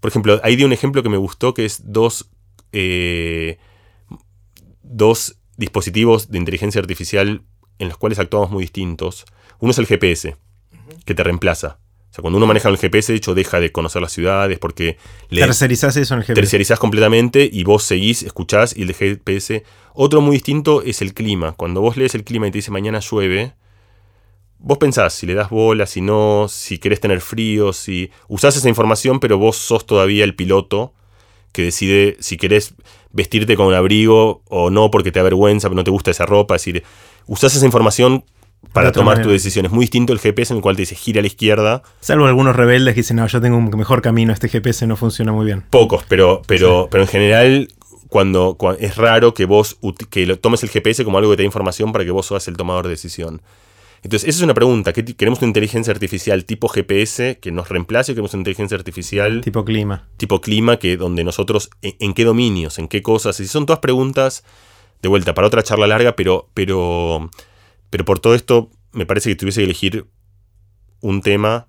Por 0.00 0.10
ejemplo, 0.10 0.40
ahí 0.42 0.56
di 0.56 0.64
un 0.64 0.72
ejemplo 0.72 1.02
que 1.02 1.08
me 1.08 1.16
gustó, 1.16 1.52
que 1.52 1.64
es 1.64 1.92
dos, 1.92 2.30
eh, 2.72 3.58
dos 4.82 5.36
dispositivos 5.56 6.30
de 6.30 6.38
inteligencia 6.38 6.80
artificial 6.80 7.42
en 7.78 7.88
los 7.88 7.98
cuales 7.98 8.18
actuamos 8.18 8.50
muy 8.50 8.62
distintos. 8.62 9.26
Uno 9.58 9.72
es 9.72 9.78
el 9.78 9.86
GPS, 9.86 10.36
que 11.04 11.14
te 11.14 11.24
reemplaza. 11.24 11.78
Sea, 12.16 12.22
cuando 12.22 12.38
uno 12.38 12.46
maneja 12.46 12.70
el 12.70 12.78
GPS, 12.78 13.12
de 13.12 13.18
hecho, 13.18 13.34
deja 13.34 13.60
de 13.60 13.70
conocer 13.70 14.00
las 14.00 14.10
ciudades 14.10 14.58
porque... 14.58 14.96
Le 15.28 15.42
tercerizás 15.42 15.98
eso 15.98 16.14
en 16.14 16.20
el 16.20 16.24
GPS. 16.24 16.40
Tercerizás 16.40 16.78
completamente 16.78 17.46
y 17.52 17.62
vos 17.62 17.82
seguís, 17.82 18.22
escuchás 18.22 18.74
y 18.74 18.82
el 18.82 18.94
GPS... 18.94 19.64
Otro 19.92 20.22
muy 20.22 20.36
distinto 20.36 20.82
es 20.82 21.02
el 21.02 21.12
clima. 21.12 21.52
Cuando 21.52 21.82
vos 21.82 21.98
lees 21.98 22.14
el 22.14 22.24
clima 22.24 22.48
y 22.48 22.50
te 22.50 22.58
dice 22.58 22.70
mañana 22.70 23.00
llueve, 23.00 23.52
vos 24.58 24.78
pensás 24.78 25.12
si 25.12 25.26
le 25.26 25.34
das 25.34 25.50
bola, 25.50 25.84
si 25.84 26.00
no, 26.00 26.46
si 26.48 26.78
querés 26.78 27.00
tener 27.00 27.20
frío, 27.20 27.74
si 27.74 28.10
usás 28.28 28.56
esa 28.56 28.70
información, 28.70 29.20
pero 29.20 29.36
vos 29.36 29.58
sos 29.58 29.84
todavía 29.84 30.24
el 30.24 30.34
piloto 30.34 30.94
que 31.52 31.64
decide 31.64 32.16
si 32.20 32.38
querés 32.38 32.74
vestirte 33.12 33.56
con 33.56 33.66
un 33.66 33.74
abrigo 33.74 34.42
o 34.48 34.70
no 34.70 34.90
porque 34.90 35.12
te 35.12 35.18
da 35.18 35.24
vergüenza, 35.24 35.68
pero 35.68 35.76
no 35.76 35.84
te 35.84 35.90
gusta 35.90 36.12
esa 36.12 36.24
ropa. 36.24 36.56
Es 36.56 36.62
decir, 36.62 36.82
usás 37.26 37.54
esa 37.54 37.66
información 37.66 38.24
para 38.72 38.92
tomar 38.92 39.14
manera. 39.16 39.24
tu 39.28 39.32
decisión. 39.32 39.66
Es 39.66 39.72
muy 39.72 39.82
distinto 39.84 40.12
el 40.12 40.18
GPS 40.18 40.52
en 40.52 40.58
el 40.58 40.62
cual 40.62 40.76
te 40.76 40.82
dice 40.82 40.94
gira 40.94 41.20
a 41.20 41.22
la 41.22 41.26
izquierda. 41.28 41.82
Salvo 42.00 42.26
algunos 42.26 42.54
rebeldes 42.56 42.94
que 42.94 43.00
dicen, 43.00 43.16
no, 43.16 43.26
yo 43.26 43.40
tengo 43.40 43.56
un 43.56 43.70
mejor 43.70 44.02
camino, 44.02 44.32
este 44.32 44.48
GPS 44.48 44.86
no 44.86 44.96
funciona 44.96 45.32
muy 45.32 45.46
bien. 45.46 45.62
Pocos, 45.70 46.04
pero, 46.08 46.42
pero, 46.46 46.88
pero 46.90 47.02
en 47.04 47.08
general 47.08 47.68
cuando, 48.08 48.56
cua- 48.56 48.76
es 48.78 48.96
raro 48.96 49.34
que 49.34 49.44
vos 49.46 49.78
que 50.10 50.26
lo 50.26 50.38
tomes 50.38 50.62
el 50.62 50.68
GPS 50.70 51.04
como 51.04 51.18
algo 51.18 51.30
que 51.30 51.36
te 51.38 51.42
da 51.42 51.46
información 51.46 51.92
para 51.92 52.04
que 52.04 52.10
vos 52.10 52.26
seas 52.26 52.46
el 52.48 52.56
tomador 52.56 52.84
de 52.84 52.90
decisión. 52.90 53.42
Entonces, 54.02 54.28
esa 54.28 54.38
es 54.38 54.42
una 54.44 54.54
pregunta. 54.54 54.92
¿Qué 54.92 55.04
¿Queremos 55.04 55.40
una 55.40 55.48
inteligencia 55.48 55.92
artificial 55.92 56.44
tipo 56.44 56.68
GPS 56.68 57.38
que 57.40 57.50
nos 57.50 57.68
reemplace 57.70 58.12
o 58.12 58.14
queremos 58.14 58.32
una 58.34 58.42
inteligencia 58.42 58.76
artificial 58.76 59.40
Tipo 59.40 59.64
clima. 59.64 60.06
tipo 60.16 60.40
clima 60.40 60.76
que 60.78 60.96
donde 60.96 61.24
nosotros 61.24 61.70
en, 61.82 61.96
en 61.98 62.14
qué 62.14 62.24
dominios, 62.24 62.78
en 62.78 62.86
qué 62.86 63.02
cosas, 63.02 63.40
y 63.40 63.48
son 63.48 63.66
todas 63.66 63.80
preguntas 63.80 64.44
de 65.02 65.08
vuelta 65.08 65.34
para 65.34 65.48
otra 65.48 65.62
charla 65.64 65.88
larga, 65.88 66.14
pero 66.14 66.48
pero 66.54 67.30
pero 67.90 68.04
por 68.04 68.18
todo 68.18 68.34
esto 68.34 68.70
me 68.92 69.06
parece 69.06 69.30
que 69.30 69.36
tuviese 69.36 69.60
que 69.60 69.64
elegir 69.64 70.06
un 71.00 71.20
tema 71.20 71.68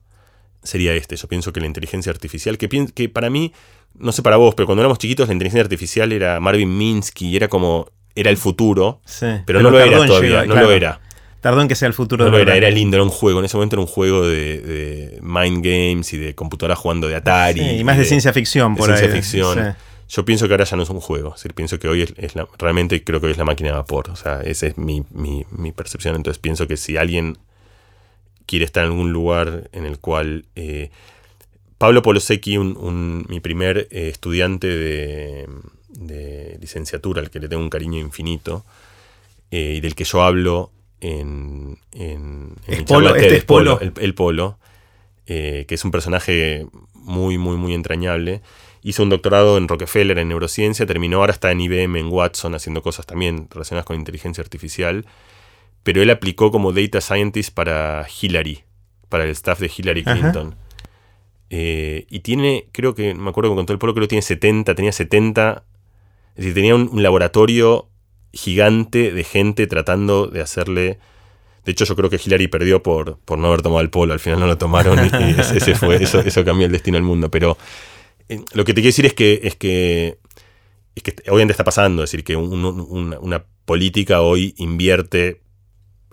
sería 0.63 0.93
este. 0.93 1.15
Yo 1.15 1.27
pienso 1.27 1.53
que 1.53 1.59
la 1.59 1.67
inteligencia 1.67 2.12
artificial 2.12 2.57
que 2.57 2.67
que 2.93 3.09
para 3.09 3.29
mí 3.29 3.53
no 3.95 4.12
sé 4.12 4.21
para 4.21 4.38
vos, 4.38 4.55
pero 4.55 4.65
cuando 4.65 4.81
éramos 4.81 5.00
chiquitos 5.00 5.27
la 5.27 5.33
inteligencia 5.33 5.63
artificial 5.63 6.12
era 6.12 6.39
Marvin 6.39 6.77
Minsky, 6.77 7.36
era 7.36 7.47
como 7.47 7.88
era 8.15 8.29
el 8.29 8.38
futuro, 8.38 9.01
Sí. 9.05 9.27
pero, 9.45 9.62
no 9.62 9.69
lo 9.69 9.79
era 9.79 10.05
todavía, 10.05 10.29
llegar, 10.29 10.47
no 10.47 10.53
claro. 10.53 10.67
lo 10.69 10.74
era. 10.74 11.01
Tardó 11.39 11.62
en 11.62 11.67
que 11.67 11.75
sea 11.75 11.88
el 11.88 11.93
futuro 11.93 12.25
No 12.25 12.31
de 12.31 12.38
lo 12.38 12.41
era, 12.41 12.55
era 12.55 12.69
lindo, 12.71 12.97
era 12.97 13.03
un 13.03 13.12
juego. 13.12 13.39
En 13.39 13.45
ese 13.45 13.55
momento 13.57 13.75
era 13.75 13.81
un 13.81 13.88
juego 13.88 14.25
de, 14.27 14.59
de 14.59 15.19
mind 15.21 15.63
games 15.63 16.12
y 16.13 16.17
de 16.17 16.33
computadora 16.33 16.75
jugando 16.75 17.07
de 17.07 17.15
Atari. 17.15 17.59
Sí, 17.59 17.65
y 17.77 17.83
más 17.83 17.97
de, 17.97 18.05
ciencia 18.05 18.33
ficción 18.33 18.74
de 18.74 18.77
por 18.79 18.88
ciencia 18.88 19.07
ahí. 19.07 19.13
ficción. 19.13 19.53
Sí. 19.55 19.62
Yo 20.09 20.23
pienso 20.25 20.47
que 20.47 20.53
ahora 20.53 20.63
ya 20.65 20.77
no 20.77 20.83
es 20.83 20.89
un 20.89 21.01
juego. 21.01 21.29
Es 21.29 21.35
decir, 21.35 21.53
pienso 21.53 21.79
que 21.79 21.87
hoy 21.89 22.01
es, 22.03 22.13
es 22.17 22.35
la, 22.35 22.47
realmente 22.57 23.03
creo 23.03 23.19
que 23.19 23.27
hoy 23.27 23.31
es 23.33 23.37
la 23.37 23.45
máquina 23.45 23.69
de 23.69 23.75
vapor. 23.75 24.09
O 24.09 24.15
sea, 24.15 24.41
esa 24.41 24.67
es 24.67 24.77
mi, 24.77 25.03
mi- 25.11 25.45
mi 25.51 25.71
percepción. 25.71 26.15
Entonces 26.15 26.39
pienso 26.39 26.67
que 26.67 26.77
si 26.77 26.97
alguien 26.97 27.37
quiere 28.45 28.65
estar 28.65 28.85
en 28.85 28.91
algún 28.91 29.11
lugar 29.11 29.69
en 29.71 29.85
el 29.85 29.99
cual. 29.99 30.45
eh, 30.55 30.89
Pablo 31.77 32.01
Polosecchi, 32.01 32.57
un, 32.57 32.75
un- 32.77 33.25
mi 33.29 33.39
primer 33.39 33.87
eh, 33.91 34.09
estudiante 34.09 34.67
de, 34.67 35.47
de 35.89 36.57
licenciatura, 36.59 37.21
al 37.21 37.29
que 37.29 37.39
le 37.39 37.49
tengo 37.49 37.61
un 37.63 37.69
cariño 37.69 37.99
infinito, 37.99 38.65
eh, 39.51 39.75
y 39.77 39.81
del 39.81 39.95
que 39.95 40.03
yo 40.03 40.23
hablo 40.23 40.71
en, 41.01 41.77
en, 41.91 42.53
en 42.67 42.73
¿Es 42.73 42.79
mi 42.79 42.85
Polo? 42.85 43.09
¿Este 43.15 43.27
TED, 43.29 43.33
es 43.37 43.43
Polo? 43.45 43.79
el, 43.79 43.93
el 43.99 44.13
Polo, 44.15 44.57
eh, 45.27 45.65
que 45.67 45.75
es 45.75 45.85
un 45.85 45.91
personaje 45.91 46.65
muy, 46.95 47.37
muy, 47.37 47.57
muy 47.57 47.73
entrañable. 47.75 48.41
Hizo 48.84 49.03
un 49.03 49.10
doctorado 49.10 49.57
en 49.57 49.67
Rockefeller 49.67 50.17
en 50.19 50.29
neurociencia, 50.29 50.86
terminó, 50.86 51.17
ahora 51.17 51.34
está 51.34 51.51
en 51.51 51.62
IBM, 51.62 52.00
en 52.00 52.07
Watson, 52.07 52.55
haciendo 52.55 52.81
cosas 52.81 53.05
también 53.05 53.48
relacionadas 53.50 53.86
con 53.86 53.98
inteligencia 53.98 54.41
artificial, 54.41 55.05
pero 55.84 56.01
él 56.01 56.10
aplicó 56.10 56.51
como 56.51 56.74
data 56.74 57.01
scientist 57.01 57.53
para 57.53 58.05
Hillary, 58.22 58.63
para 59.10 59.24
el 59.24 59.31
staff 59.31 59.60
de 59.60 59.72
Hillary. 59.75 60.03
Clinton. 60.03 60.55
Eh, 61.50 62.05
y 62.10 62.19
tiene, 62.19 62.67
creo 62.72 62.93
que, 62.93 63.13
me 63.13 63.29
acuerdo 63.29 63.50
que 63.50 63.53
me 63.55 63.60
contó 63.60 63.74
el 63.74 63.79
Polo, 63.79 63.93
creo 63.93 64.03
que 64.03 64.10
tiene 64.10 64.22
70, 64.22 64.75
tenía 64.75 64.91
70, 64.91 65.63
es 66.36 66.36
decir, 66.36 66.53
tenía 66.53 66.75
un, 66.75 66.89
un 66.91 67.03
laboratorio 67.03 67.89
gigante 68.34 69.12
de 69.12 69.24
gente 69.24 69.67
tratando 69.67 70.27
de 70.27 70.41
hacerle... 70.41 71.00
De 71.65 71.72
hecho, 71.74 71.84
yo 71.84 71.98
creo 71.98 72.10
que 72.10 72.19
Hillary 72.24 72.48
perdió 72.48 72.81
por, 72.81 73.17
por 73.19 73.38
no 73.38 73.48
haber 73.48 73.62
tomado 73.62 73.81
el 73.81 73.89
polo. 73.89 74.13
Al 74.13 74.22
final 74.22 74.39
no 74.39 74.48
lo 74.48 74.57
tomaron 74.57 75.00
y, 75.03 75.39
ese 75.41 75.75
fue, 75.75 76.01
eso, 76.01 76.22
eso 76.22 76.46
cambió 76.46 76.65
el 76.65 76.72
destino 76.72 76.96
del 76.96 77.03
mundo. 77.03 77.29
Pero 77.29 77.57
eh, 78.29 78.41
lo 78.53 78.63
que 78.65 78.74
te 78.74 78.81
quiero 78.81 78.89
decir 78.89 79.05
es 79.05 79.13
que, 79.13 79.39
es 79.43 79.55
que, 79.55 80.17
es 80.96 81.03
que 81.03 81.15
hoy 81.29 81.41
en 81.41 81.48
día 81.48 81.53
está 81.53 81.63
pasando. 81.63 82.03
Es 82.03 82.12
decir, 82.12 82.24
que 82.24 82.36
un- 82.36 82.63
un- 82.65 83.17
una, 83.22 83.43
política 83.65 84.22
hoy 84.22 84.53
invierte 84.57 85.41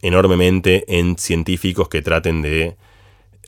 enormemente 0.02 0.84
en 0.98 1.16
científicos 1.18 1.88
que 1.88 2.02
traten 2.02 2.42
de 2.42 2.76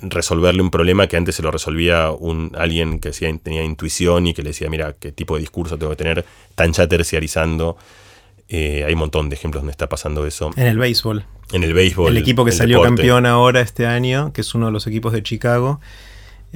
resolverle 0.00 0.62
un 0.62 0.70
problema 0.70 1.06
que 1.06 1.16
antes 1.16 1.34
se 1.34 1.42
lo 1.42 1.50
resolvía 1.50 2.10
un, 2.10 2.52
alguien 2.56 3.00
que 3.00 3.08
hacía- 3.10 3.36
tenía 3.38 3.64
intuición 3.64 4.26
y 4.26 4.34
que 4.34 4.42
le 4.42 4.50
decía, 4.50 4.68
mira, 4.70 4.94
qué 4.98 5.10
tipo 5.10 5.34
de 5.34 5.40
discurso 5.40 5.76
tengo 5.78 5.90
que 5.90 5.96
tener, 5.96 6.24
tan 6.54 6.72
ya 6.72 6.86
terciarizando. 6.86 7.76
Eh, 8.48 8.84
hay 8.86 8.92
un 8.92 9.00
montón 9.00 9.28
de 9.28 9.34
ejemplos 9.34 9.62
donde 9.62 9.72
está 9.72 9.88
pasando 9.88 10.24
eso. 10.26 10.50
En 10.56 10.66
el 10.66 10.78
béisbol. 10.78 11.24
En 11.52 11.64
el 11.64 11.74
béisbol. 11.74 12.12
el 12.12 12.18
equipo 12.18 12.44
que 12.44 12.52
el 12.52 12.56
salió 12.56 12.76
deporte. 12.78 12.96
campeón 13.02 13.26
ahora 13.26 13.60
este 13.60 13.86
año, 13.86 14.32
que 14.32 14.42
es 14.42 14.54
uno 14.54 14.66
de 14.66 14.72
los 14.72 14.86
equipos 14.86 15.12
de 15.12 15.22
Chicago. 15.22 15.80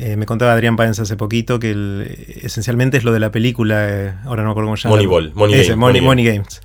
Eh, 0.00 0.16
me 0.16 0.26
contaba 0.26 0.52
Adrián 0.52 0.76
Páez 0.76 0.98
hace 0.98 1.16
poquito 1.16 1.58
que 1.60 1.70
el- 1.72 2.38
esencialmente 2.42 2.96
es 2.96 3.04
lo 3.04 3.12
de 3.12 3.20
la 3.20 3.30
película, 3.30 3.86
eh, 3.88 4.14
ahora 4.24 4.42
no 4.42 4.48
me 4.48 4.52
acuerdo 4.52 4.68
cómo 4.68 4.76
se 4.76 4.84
llama. 4.84 4.96
Moneyball, 4.96 5.32
Money 5.34 5.64
Game, 5.66 5.76
Money, 5.76 6.24
Games. 6.24 6.60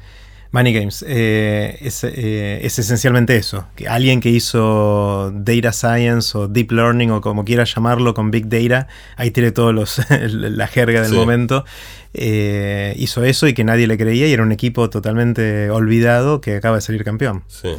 Money 0.51 0.73
Games. 0.73 1.03
eh, 1.07 1.77
es, 1.81 2.03
es 2.05 2.79
esencialmente 2.79 3.35
eso. 3.35 3.67
Que 3.75 3.89
alguien 3.89 4.21
que 4.21 4.29
hizo 4.29 5.31
data 5.35 5.73
science 5.73 6.37
o 6.37 6.47
deep 6.47 6.71
learning 6.71 7.11
o 7.11 7.19
como 7.19 7.43
quieras 7.43 7.75
llamarlo 7.75 8.13
con 8.13 8.31
big 8.31 8.47
data, 8.47 8.87
ahí 9.17 9.31
tiene 9.31 9.51
todos 9.51 9.73
los 9.73 9.99
la 10.31 10.67
jerga 10.67 11.01
del 11.01 11.09
Sí. 11.11 11.15
momento. 11.17 11.65
hizo 12.13 13.25
eso 13.25 13.47
y 13.49 13.53
que 13.53 13.63
nadie 13.65 13.87
le 13.87 13.97
creía 13.97 14.27
y 14.27 14.31
era 14.33 14.43
un 14.43 14.53
equipo 14.53 14.89
totalmente 14.89 15.69
olvidado 15.69 16.39
que 16.39 16.55
acaba 16.55 16.77
de 16.77 16.81
salir 16.81 17.03
campeón. 17.03 17.43
Sí. 17.47 17.69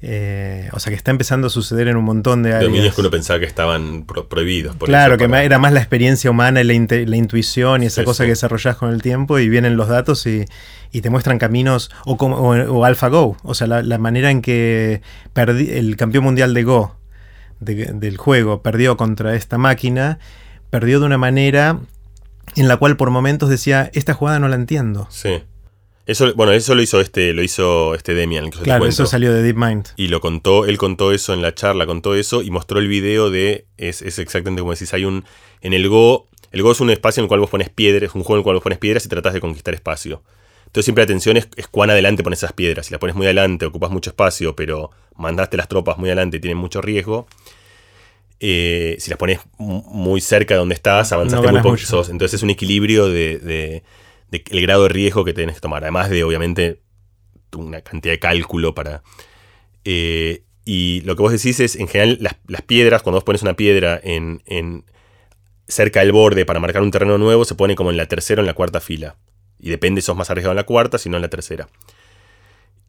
Eh, 0.00 0.68
o 0.72 0.78
sea 0.78 0.90
que 0.90 0.96
está 0.96 1.10
empezando 1.10 1.48
a 1.48 1.50
suceder 1.50 1.88
en 1.88 1.96
un 1.96 2.04
montón 2.04 2.44
de 2.44 2.50
áreas. 2.50 2.64
Dominios 2.70 2.94
que 2.94 3.00
uno 3.00 3.10
pensaba 3.10 3.40
que 3.40 3.46
estaban 3.46 4.04
pro- 4.04 4.28
prohibidos. 4.28 4.76
por 4.76 4.88
Claro, 4.88 5.14
eso, 5.14 5.18
que 5.18 5.28
para- 5.28 5.42
era 5.42 5.58
más 5.58 5.72
la 5.72 5.80
experiencia 5.80 6.30
humana 6.30 6.60
y 6.60 6.64
la, 6.64 7.16
intuición 7.16 7.82
y 7.82 7.86
esa 7.86 8.02
Sí, 8.02 8.04
cosa 8.04 8.22
sí. 8.22 8.26
que 8.26 8.30
desarrollás 8.30 8.76
con 8.76 8.92
el 8.92 9.02
tiempo 9.02 9.40
y 9.40 9.48
vienen 9.48 9.76
los 9.76 9.88
datos 9.88 10.24
y, 10.26 10.44
y 10.92 11.00
te 11.00 11.10
muestran 11.10 11.38
caminos 11.38 11.90
o, 12.04 12.12
o, 12.14 12.26
o 12.56 12.84
AlphaGo, 12.84 13.36
o 13.42 13.54
sea, 13.54 13.66
la, 13.66 13.82
la 13.82 13.98
manera 13.98 14.30
en 14.30 14.40
que 14.40 15.02
el 15.34 15.96
campeón 15.96 16.22
mundial 16.24 16.54
de 16.54 16.62
Go 16.62 16.94
de- 17.58 17.90
del 17.92 18.16
juego 18.18 18.62
perdió 18.62 18.96
contra 18.96 19.34
esta 19.34 19.58
máquina, 19.58 20.20
perdió 20.70 21.00
de 21.00 21.06
una 21.06 21.18
manera 21.18 21.80
en 22.54 22.68
la 22.68 22.76
cual 22.76 22.96
por 22.96 23.10
momentos 23.10 23.50
decía, 23.50 23.90
esta 23.94 24.14
jugada 24.14 24.38
no 24.38 24.46
la 24.48 24.54
entiendo. 24.54 25.08
Sí. 25.10 25.42
Eso, 26.08 26.34
bueno, 26.34 26.52
eso 26.52 26.74
lo 26.74 26.80
hizo 26.82 27.00
este, 27.00 27.32
lo 27.34 27.42
hizo 27.42 27.94
este 27.94 28.14
Demian, 28.14 28.50
que 28.50 28.58
Claro, 28.60 28.86
eso 28.86 29.04
salió 29.06 29.32
de 29.32 29.42
DeepMind. 29.42 29.88
Y 29.96 30.08
lo 30.08 30.20
contó, 30.20 30.64
él 30.64 30.78
contó 30.78 31.12
eso 31.12 31.34
en 31.34 31.42
la 31.42 31.54
charla, 31.54 31.84
contó 31.86 32.14
eso 32.14 32.40
y 32.42 32.50
mostró 32.50 32.78
el 32.80 32.88
video 32.88 33.30
de. 33.30 33.66
Es, 33.76 34.00
es 34.02 34.18
exactamente 34.18 34.60
como 34.60 34.72
decís, 34.72 34.92
hay 34.94 35.04
un. 35.04 35.24
En 35.60 35.74
el 35.74 35.86
Go. 35.88 36.26
El 36.50 36.62
Go 36.62 36.72
es 36.72 36.80
un 36.80 36.88
espacio 36.88 37.20
en 37.20 37.24
el 37.24 37.28
cual 37.28 37.40
vos 37.40 37.50
pones 37.50 37.68
piedras, 37.68 38.14
un 38.14 38.22
juego 38.24 38.36
en 38.36 38.38
el 38.40 38.42
cual 38.44 38.54
vos 38.56 38.62
pones 38.62 38.78
piedras 38.78 39.04
y 39.04 39.08
tratás 39.10 39.34
de 39.34 39.40
conquistar 39.40 39.74
espacio. 39.74 40.22
Entonces 40.64 40.86
siempre 40.86 41.02
la 41.02 41.04
atención 41.04 41.36
es, 41.36 41.46
es 41.56 41.68
cuán 41.68 41.90
adelante 41.90 42.22
pones 42.22 42.38
esas 42.38 42.54
piedras. 42.54 42.86
Si 42.86 42.92
las 42.92 42.98
pones 43.00 43.14
muy 43.14 43.26
adelante, 43.26 43.66
ocupas 43.66 43.90
mucho 43.90 44.08
espacio, 44.10 44.56
pero 44.56 44.90
mandaste 45.16 45.58
las 45.58 45.68
tropas 45.68 45.98
muy 45.98 46.08
adelante 46.08 46.38
y 46.38 46.40
tienen 46.40 46.56
mucho 46.56 46.80
riesgo. 46.80 47.26
Eh, 48.40 48.96
si 49.00 49.10
las 49.10 49.18
pones 49.18 49.40
mu- 49.58 49.82
muy 49.90 50.20
cerca 50.20 50.54
de 50.54 50.58
donde 50.60 50.74
estás, 50.74 51.12
avanzaste 51.12 51.44
No 51.46 51.52
muy 51.52 51.58
poco. 51.62 52.10
Entonces 52.10 52.34
es 52.34 52.42
un 52.42 52.50
equilibrio 52.50 53.08
de, 53.08 53.38
de- 53.38 53.82
el 54.30 54.62
grado 54.62 54.84
de 54.84 54.88
riesgo 54.90 55.24
que 55.24 55.32
tenés 55.32 55.56
que 55.56 55.60
tomar. 55.60 55.82
Además 55.84 56.10
de, 56.10 56.24
obviamente, 56.24 56.80
una 57.56 57.80
cantidad 57.80 58.12
de 58.14 58.18
cálculo 58.18 58.74
para. 58.74 59.02
eh, 59.84 60.42
y 60.64 61.00
lo 61.02 61.16
que 61.16 61.22
vos 61.22 61.32
decís 61.32 61.60
es, 61.60 61.76
en 61.76 61.88
general, 61.88 62.18
las, 62.46 62.62
piedras, 62.62 63.02
cuando 63.02 63.16
vos 63.16 63.24
pones 63.24 63.40
una 63.42 63.54
piedra 63.54 63.98
en, 64.02 64.42
en- 64.44 64.84
cerca 65.66 66.00
del 66.00 66.12
borde 66.12 66.44
para 66.44 66.60
marcar 66.60 66.82
un 66.82 66.90
terreno 66.90 67.16
nuevo, 67.18 67.44
se 67.46 67.54
pone 67.54 67.74
como 67.74 67.90
en 67.90 67.96
la 67.96 68.06
tercera 68.06 68.40
o 68.40 68.42
en 68.42 68.46
la 68.46 68.54
cuarta 68.54 68.80
fila. 68.80 69.16
Y 69.58 69.70
depende 69.70 70.00
si 70.02 70.06
sos 70.06 70.16
más 70.16 70.28
arriesgado 70.30 70.52
en 70.52 70.56
la 70.56 70.64
cuarta, 70.66 70.98
si 70.98 71.08
no 71.08 71.16
en 71.16 71.22
la 71.22 71.28
tercera. 71.30 71.68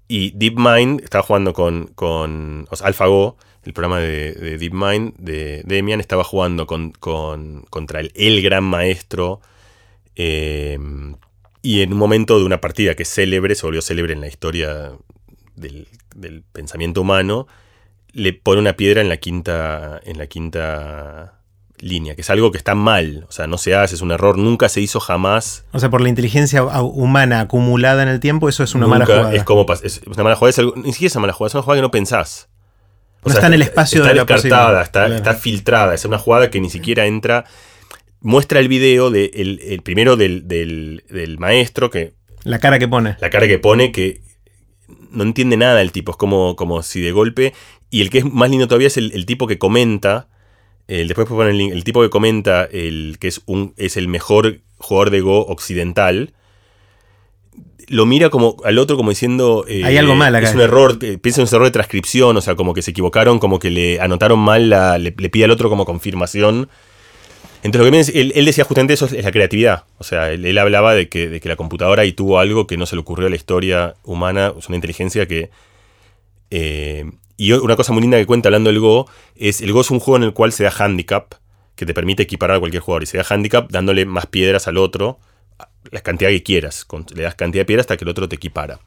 Y 0.07 0.31
DeepMind 0.31 1.01
estaba 1.03 1.23
jugando 1.23 1.53
con, 1.53 1.87
con 1.95 2.67
AlphaGo, 2.81 3.37
el 3.63 3.73
programa 3.73 3.99
de, 3.99 4.33
de 4.33 4.57
DeepMind 4.57 5.15
de 5.17 5.61
Demian, 5.65 5.99
estaba 5.99 6.23
jugando 6.23 6.65
con, 6.67 6.91
con- 6.91 7.61
contra 7.69 7.99
el, 8.01 8.11
el 8.15 8.41
gran 8.41 8.63
maestro. 8.63 9.39
eh, 10.15 10.77
y 11.61 11.81
en 11.81 11.91
un 11.93 11.99
momento 11.99 12.39
de 12.39 12.45
una 12.45 12.61
partida 12.61 12.95
que 12.95 13.03
es 13.03 13.09
célebre, 13.13 13.55
se 13.55 13.65
volvió 13.65 13.81
célebre 13.81 14.13
en 14.13 14.21
la 14.21 14.27
historia 14.27 14.91
del, 15.55 15.87
del 16.15 16.43
pensamiento 16.51 17.01
humano, 17.01 17.47
le 18.13 18.33
pone 18.33 18.59
una 18.61 18.73
piedra 18.73 19.01
en 19.01 19.09
la 19.09 19.17
quinta, 19.17 19.99
en 20.03 20.17
la 20.17 20.27
quinta 20.27 21.35
línea, 21.79 22.13
que 22.15 22.21
es 22.21 22.29
algo 22.29 22.51
que 22.51 22.57
está 22.57 22.75
mal, 22.75 23.25
o 23.29 23.31
sea, 23.31 23.47
no 23.47 23.57
se 23.57 23.73
hace, 23.75 23.95
es 23.95 24.01
un 24.01 24.11
error, 24.11 24.37
nunca 24.37 24.67
se 24.67 24.81
hizo 24.81 24.99
jamás. 24.99 25.63
O 25.71 25.79
sea, 25.79 25.89
por 25.89 26.01
la 26.01 26.09
inteligencia 26.09 26.63
humana 26.63 27.39
acumulada 27.41 28.03
en 28.03 28.09
el 28.09 28.19
tiempo, 28.19 28.49
eso 28.49 28.63
es 28.63 28.75
una 28.75 28.87
mala 28.87 29.05
jugada. 29.05 29.33
Es 29.33 29.43
como 29.43 29.65
es 29.83 30.01
una 30.05 30.23
mala 30.23 30.35
jugada, 30.35 30.49
es 30.49 30.59
algo- 30.59 30.73
ni 30.75 30.91
siquiera 30.91 31.07
es 31.09 31.15
una 31.15 31.21
mala 31.21 31.33
jugada, 31.33 31.47
es 31.49 31.53
una 31.55 31.63
jugada 31.63 31.77
que 31.77 31.81
no 31.83 31.91
pensás. 31.91 32.49
No 33.25 33.33
está 33.33 33.47
en 33.47 33.53
el 33.53 33.61
espacio 33.61 33.99
está 34.01 34.09
de 34.09 34.15
la 34.15 34.23
descartada, 34.25 34.65
posible. 34.67 34.83
está, 34.83 34.99
Claro. 35.05 35.15
está 35.15 35.33
filtrada, 35.35 35.93
es 35.93 36.05
una 36.05 36.17
jugada 36.17 36.49
que 36.49 36.59
ni 36.61 36.69
siquiera 36.69 37.05
entra. 37.05 37.45
Muestra 38.21 38.59
el 38.59 38.67
video 38.67 39.11
de 39.11 39.31
el, 39.33 39.59
el 39.63 39.81
primero 39.81 40.15
del, 40.17 40.47
del- 40.47 41.03
del 41.09 41.37
maestro, 41.39 41.89
que 41.89 42.13
La 42.43 42.59
cara 42.59 42.77
que 42.79 42.87
pone. 42.87 43.15
la 43.21 43.29
cara 43.29 43.47
que 43.47 43.59
pone, 43.59 43.91
que 43.91 44.21
no 45.11 45.23
entiende 45.23 45.55
nada 45.57 45.81
el 45.81 45.91
tipo, 45.91 46.11
es 46.11 46.17
como, 46.17 46.55
como 46.55 46.83
si 46.83 46.99
de 47.01 47.11
golpe. 47.11 47.53
Y 47.89 48.01
el 48.01 48.09
que 48.09 48.19
es 48.19 48.25
más 48.25 48.49
lindo 48.49 48.67
todavía 48.67 48.87
es 48.87 48.97
el, 48.97 49.11
el 49.13 49.25
tipo 49.25 49.47
que 49.47 49.57
comenta. 49.57 50.27
El, 50.87 51.07
después 51.07 51.27
ponen 51.27 51.51
el, 51.51 51.57
link, 51.57 51.71
el 51.71 51.83
tipo 51.83 52.01
que 52.01 52.09
comenta 52.09 52.65
el 52.65 53.17
que 53.19 53.27
es 53.29 53.41
un 53.45 53.73
es 53.77 53.95
el 53.95 54.07
mejor 54.07 54.59
jugador 54.79 55.11
de 55.11 55.21
Go 55.21 55.45
occidental. 55.45 56.33
lo 57.87 58.05
mira 58.05 58.29
como 58.29 58.57
al 58.65 58.77
otro 58.79 58.97
como 58.97 59.09
diciendo... 59.11 59.65
eh, 59.67 59.83
Hay 59.83 59.97
algo 59.97 60.15
mal 60.15 60.35
acá. 60.35 60.47
Es 60.49 60.55
un 60.55 60.61
error, 60.61 60.97
eh, 61.01 61.17
piensa 61.17 61.41
en 61.41 61.47
un 61.47 61.53
error 61.53 61.65
de 61.67 61.71
transcripción, 61.71 62.35
o 62.37 62.41
sea, 62.41 62.55
como 62.55 62.73
que 62.73 62.81
se 62.81 62.91
equivocaron, 62.91 63.39
como 63.39 63.59
que 63.59 63.71
le 63.71 63.99
anotaron 64.01 64.39
mal, 64.39 64.69
la, 64.69 64.97
le, 64.97 65.11
pide 65.11 65.45
al 65.45 65.51
otro 65.51 65.69
como 65.69 65.85
confirmación. 65.85 66.69
Entonces, 67.61 68.07
lo 68.07 68.13
que 68.13 68.39
él, 68.39 68.45
decía 68.45 68.63
justamente 68.63 68.93
eso 68.93 69.05
es 69.05 69.23
la 69.23 69.31
creatividad. 69.31 69.83
O 69.97 70.03
sea, 70.03 70.31
él, 70.31 70.57
hablaba 70.57 70.93
de 70.93 71.09
que, 71.09 71.27
de 71.27 71.39
que, 71.39 71.49
la 71.49 71.55
computadora 71.55 72.03
ahí 72.03 72.13
tuvo 72.13 72.39
algo 72.39 72.67
que 72.67 72.77
no 72.77 72.85
se 72.85 72.95
le 72.95 73.01
ocurrió 73.01 73.27
a 73.27 73.29
la 73.29 73.35
historia 73.35 73.95
humana, 74.03 74.53
es 74.57 74.67
una 74.67 74.75
inteligencia 74.75 75.27
que... 75.27 75.49
Eh, 76.51 77.05
y 77.37 77.53
una 77.53 77.75
cosa 77.75 77.93
muy 77.93 78.01
linda 78.01 78.17
que 78.17 78.25
cuenta 78.25 78.49
hablando 78.49 78.69
del 78.69 78.79
Go 78.79 79.07
es, 79.35 79.61
el 79.61 79.71
Go 79.71 79.81
es 79.81 79.91
un 79.91 79.99
juego 79.99 80.17
en 80.17 80.23
el 80.23 80.33
cual 80.33 80.51
se 80.51 80.63
da 80.63 80.73
handicap, 80.77 81.35
que 81.75 81.85
te 81.85 81.93
permite 81.93 82.23
equiparar 82.23 82.57
a 82.57 82.59
cualquier 82.59 82.81
jugador, 82.81 83.03
y 83.03 83.05
se 83.05 83.17
da 83.17 83.25
handicap 83.29 83.69
dándole 83.69 84.05
más 84.05 84.25
piedras 84.25 84.67
al 84.67 84.77
otro, 84.77 85.19
la 85.91 86.01
cantidad 86.01 86.29
que 86.29 86.43
quieras. 86.43 86.85
Le 87.15 87.23
das 87.23 87.35
cantidad 87.35 87.61
de 87.61 87.65
piedras 87.65 87.85
hasta 87.85 87.97
que 87.97 88.03
el 88.03 88.09
otro 88.09 88.27
te 88.27 88.35
equipara. 88.35 88.79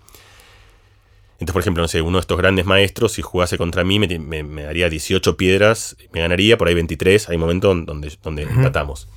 Entonces, 1.42 1.54
por 1.54 1.62
ejemplo, 1.62 1.82
no 1.82 1.88
sé, 1.88 2.02
uno 2.02 2.18
de 2.18 2.20
estos 2.20 2.38
grandes 2.38 2.66
maestros, 2.66 3.14
si 3.14 3.22
jugase 3.22 3.58
contra 3.58 3.82
mí, 3.82 3.98
me, 3.98 4.62
daría 4.62 4.88
18 4.88 5.36
piedras, 5.36 5.96
me 6.12 6.20
ganaría, 6.20 6.56
por 6.56 6.68
ahí 6.68 6.74
23, 6.74 7.28
hay 7.30 7.36
momentos 7.36 7.84
donde, 7.84 8.16
donde 8.22 8.42
empatamos. 8.42 9.08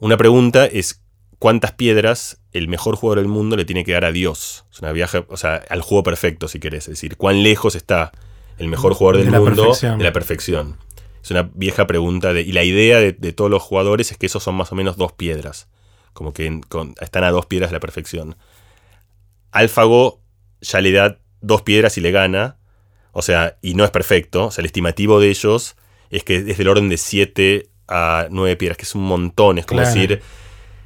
Una 0.00 0.16
pregunta 0.16 0.66
es, 0.66 1.00
¿cuántas 1.38 1.70
piedras 1.70 2.40
el 2.50 2.66
mejor 2.66 2.96
jugador 2.96 3.20
del 3.20 3.28
mundo 3.28 3.54
le 3.54 3.64
tiene 3.64 3.84
que 3.84 3.92
dar 3.92 4.04
a 4.04 4.10
Dios? 4.10 4.64
Es 4.72 4.80
una 4.80 4.90
viaje, 4.90 5.24
o 5.28 5.36
sea, 5.36 5.62
al 5.70 5.80
juego 5.80 6.02
perfecto, 6.02 6.48
si 6.48 6.58
querés. 6.58 6.88
Es 6.88 6.94
decir, 6.94 7.16
¿cuán 7.16 7.44
lejos 7.44 7.76
está 7.76 8.10
el 8.58 8.66
mejor 8.66 8.94
jugador 8.94 9.22
del 9.22 9.30
mundo 9.30 9.72
de 9.80 10.02
la 10.02 10.12
perfección? 10.12 10.76
Es 11.22 11.30
una 11.30 11.52
vieja 11.54 11.86
pregunta, 11.86 12.32
de, 12.32 12.42
y 12.42 12.50
la 12.50 12.64
idea 12.64 12.98
de, 12.98 13.12
de 13.12 13.32
todos 13.32 13.48
los 13.48 13.62
jugadores 13.62 14.10
es 14.10 14.18
que 14.18 14.26
esos 14.26 14.42
son 14.42 14.56
más 14.56 14.72
o 14.72 14.74
menos 14.74 14.96
dos 14.96 15.12
piedras 15.12 15.68
como 16.14 16.32
que 16.32 16.60
están 17.00 17.22
a 17.22 17.30
dos 17.30 17.46
piedras 17.46 17.70
de 17.70 17.76
la 17.76 17.80
perfección. 17.80 18.34
Alfago 19.52 20.20
ya 20.60 20.80
le 20.80 20.90
da 20.90 21.19
dos 21.40 21.62
piedras 21.62 21.96
y 21.98 22.00
le 22.00 22.10
gana, 22.10 22.56
o 23.12 23.22
sea, 23.22 23.56
y 23.62 23.74
no 23.74 23.84
es 23.84 23.90
perfecto, 23.90 24.46
o 24.46 24.50
sea, 24.50 24.62
el 24.62 24.66
estimativo 24.66 25.20
de 25.20 25.28
ellos 25.30 25.76
es 26.10 26.24
que 26.24 26.36
es 26.36 26.58
del 26.58 26.68
orden 26.68 26.88
de 26.88 26.96
7 26.96 27.68
a 27.88 28.26
9 28.30 28.56
piedras, 28.56 28.76
que 28.76 28.84
es 28.84 28.94
un 28.94 29.02
montón, 29.02 29.58
es 29.58 29.66
como 29.66 29.80
decir... 29.80 30.22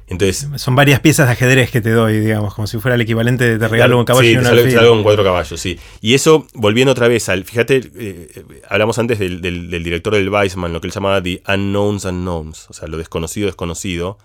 Entonces, 0.07 0.47
Son 0.61 0.75
varias 0.75 0.99
piezas 0.99 1.25
de 1.25 1.33
ajedrez 1.33 1.71
que 1.71 1.81
te 1.81 1.89
doy, 1.89 2.19
digamos, 2.19 2.53
como 2.53 2.67
si 2.67 2.77
fuera 2.77 2.93
el 2.93 3.01
equivalente 3.01 3.43
de 3.43 3.57
te 3.57 3.67
regalo 3.67 3.97
un 3.97 4.05
caballo 4.05 4.27
sí, 4.27 4.35
y 4.35 4.37
un 4.37 4.45
algo 4.45 4.91
con 4.91 5.01
cuatro 5.01 5.23
caballos, 5.23 5.59
sí. 5.59 5.79
Y 5.99 6.13
eso, 6.13 6.45
volviendo 6.53 6.91
otra 6.91 7.07
vez 7.07 7.27
al. 7.27 7.43
Fíjate, 7.43 7.81
eh, 7.95 8.45
hablamos 8.69 8.99
antes 8.99 9.17
del, 9.17 9.41
del, 9.41 9.83
director 9.83 10.13
del 10.13 10.29
Weissman, 10.29 10.71
lo 10.73 10.79
que 10.79 10.89
él 10.89 10.93
llamaba 10.93 11.23
The 11.23 11.41
Unknowns 11.47 12.05
Unknowns, 12.05 12.67
o 12.69 12.73
sea, 12.73 12.87
lo 12.87 12.99
desconocido 12.99 13.47
desconocido 13.47 14.19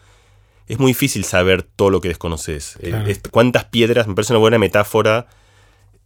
es 0.71 0.79
muy 0.79 0.93
difícil 0.93 1.25
saber 1.25 1.65
todo 1.65 1.91
lo 1.91 2.01
que 2.01 2.07
desconoces. 2.07 2.79
Eh, 2.81 3.19
¿Cuántas 3.33 3.65
piedras? 3.65 4.07
Me 4.07 4.15
parece 4.15 4.33
una 4.33 4.39
buena 4.39 4.57
metáfora, 4.57 5.27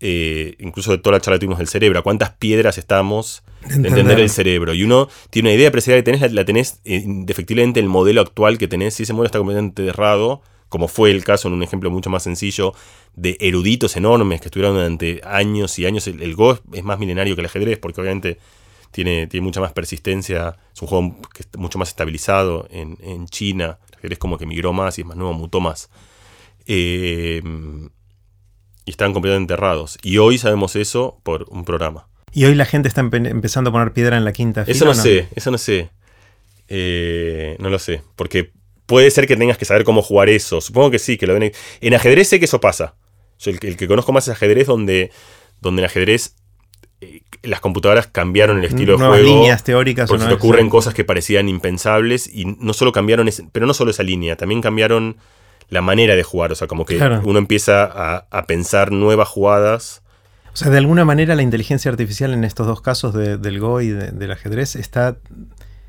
eh, 0.00 0.56
incluso 0.58 0.92
de 0.92 0.98
toda 0.98 1.16
la 1.16 1.20
charla 1.20 1.36
que 1.36 1.40
tuvimos 1.40 1.58
del 1.58 1.68
cerebro, 1.68 2.02
cuántas 2.02 2.30
piedras 2.30 2.78
estamos 2.78 3.42
de 3.62 3.88
entender. 3.88 4.20
el 4.20 4.30
cerebro. 4.30 4.74
Y 4.74 4.82
uno 4.82 5.08
tiene 5.30 5.50
una 5.50 5.56
idea 5.56 5.70
precisa 5.70 5.94
que 5.96 6.02
tenés, 6.02 6.32
la, 6.32 6.44
tenés 6.44 6.80
eh, 6.84 6.96
indefectiblemente 7.04 7.80
el 7.80 7.86
modelo 7.86 8.20
actual 8.20 8.58
que 8.58 8.68
tenés, 8.68 8.94
si 8.94 9.04
ese 9.04 9.12
modelo 9.12 9.26
está 9.26 9.38
completamente 9.38 9.86
errado, 9.86 10.42
como 10.68 10.88
fue 10.88 11.10
el 11.10 11.24
caso 11.24 11.48
en 11.48 11.54
un 11.54 11.62
ejemplo 11.62 11.90
mucho 11.90 12.10
más 12.10 12.22
sencillo, 12.22 12.74
de 13.14 13.36
eruditos 13.40 13.96
enormes 13.96 14.40
que 14.40 14.48
estuvieron 14.48 14.74
durante 14.74 15.20
años 15.24 15.78
y 15.78 15.86
años. 15.86 16.06
El, 16.06 16.34
Go 16.34 16.58
es 16.72 16.84
más 16.84 16.98
milenario 16.98 17.34
que 17.36 17.40
el 17.42 17.46
ajedrez, 17.46 17.78
porque 17.78 18.00
obviamente 18.00 18.38
tiene, 18.90 19.26
tiene 19.26 19.44
mucha 19.44 19.60
más 19.60 19.72
persistencia, 19.72 20.56
es 20.74 20.82
un 20.82 20.88
juego 20.88 21.16
que 21.32 21.42
está 21.42 21.58
mucho 21.58 21.78
más 21.78 21.88
estabilizado 21.88 22.66
en, 22.70 22.98
en 23.00 23.26
China, 23.28 23.78
es 24.12 24.18
como 24.18 24.38
que 24.38 24.46
migró 24.46 24.72
más 24.72 24.98
y 24.98 25.02
es 25.02 25.06
más 25.06 25.16
nuevo, 25.16 25.32
mutó 25.32 25.60
más. 25.60 25.88
Eh, 26.66 27.42
y 28.84 28.90
estaban 28.90 29.12
completamente 29.12 29.52
enterrados. 29.52 29.98
Y 30.02 30.18
hoy 30.18 30.38
sabemos 30.38 30.76
eso 30.76 31.20
por 31.22 31.46
un 31.48 31.64
programa. 31.64 32.06
¿Y 32.32 32.44
hoy 32.44 32.54
la 32.54 32.66
gente 32.66 32.88
está 32.88 33.00
empezando 33.00 33.70
a 33.70 33.72
poner 33.72 33.92
piedra 33.92 34.16
en 34.16 34.24
la 34.24 34.32
quinta 34.32 34.64
fila? 34.64 34.76
Eso 34.76 34.84
no, 34.84 34.94
sé, 34.94 35.28
eso 35.34 35.50
no 35.50 35.58
sé. 35.58 35.90
Eh, 36.68 37.56
no 37.60 37.70
lo 37.70 37.78
sé. 37.78 38.02
Porque 38.16 38.50
puede 38.86 39.10
ser 39.10 39.26
que 39.26 39.36
tengas 39.36 39.56
que 39.56 39.64
saber 39.64 39.84
cómo 39.84 40.02
jugar 40.02 40.28
eso. 40.28 40.60
Supongo 40.60 40.90
que 40.90 40.98
sí, 40.98 41.16
que 41.16 41.26
lo 41.26 41.34
ven. 41.34 41.52
En 41.80 41.94
ajedrez 41.94 42.28
sé 42.28 42.38
que 42.38 42.46
eso 42.46 42.60
pasa. 42.60 42.94
el, 43.46 43.76
que 43.76 43.86
conozco 43.86 44.12
más 44.12 44.26
es 44.26 44.32
ajedrez 44.32 44.66
donde, 44.66 45.10
donde 45.60 45.82
en 45.82 45.86
ajedrez 45.86 46.34
eh, 47.00 47.22
las 47.42 47.60
computadoras 47.60 48.08
cambiaron 48.08 48.58
el 48.58 48.64
estilo 48.64 48.98
de 48.98 49.06
juego. 49.06 49.16
líneas 49.16 49.62
teóricas. 49.62 50.08
Porque 50.08 50.24
se 50.24 50.32
ocurren 50.32 50.68
cosas 50.68 50.92
que 50.92 51.04
parecían 51.04 51.48
impensables 51.48 52.28
y 52.32 52.46
no 52.46 52.72
solo 52.72 52.92
cambiaron, 52.92 53.30
pero 53.52 53.66
no 53.66 53.74
solo 53.74 53.92
esa 53.92 54.02
línea, 54.02 54.36
también 54.36 54.60
cambiaron 54.60 55.16
la 55.74 55.82
manera 55.82 56.14
de 56.14 56.22
jugar. 56.22 56.52
O 56.52 56.54
sea, 56.54 56.68
como 56.68 56.86
que 56.86 56.96
uno 57.24 57.38
empieza 57.38 57.84
a, 57.84 58.46
pensar 58.46 58.92
nuevas 58.92 59.28
jugadas. 59.28 60.02
O 60.52 60.56
sea, 60.56 60.70
de 60.70 60.78
alguna 60.78 61.04
manera 61.04 61.34
la 61.34 61.42
inteligencia 61.42 61.90
artificial 61.90 62.32
en 62.32 62.44
estos 62.44 62.66
dos 62.66 62.80
casos 62.80 63.12
del 63.12 63.60
Go 63.60 63.80
y 63.80 63.90
del 63.90 64.30
ajedrez 64.30 64.76
está 64.76 65.16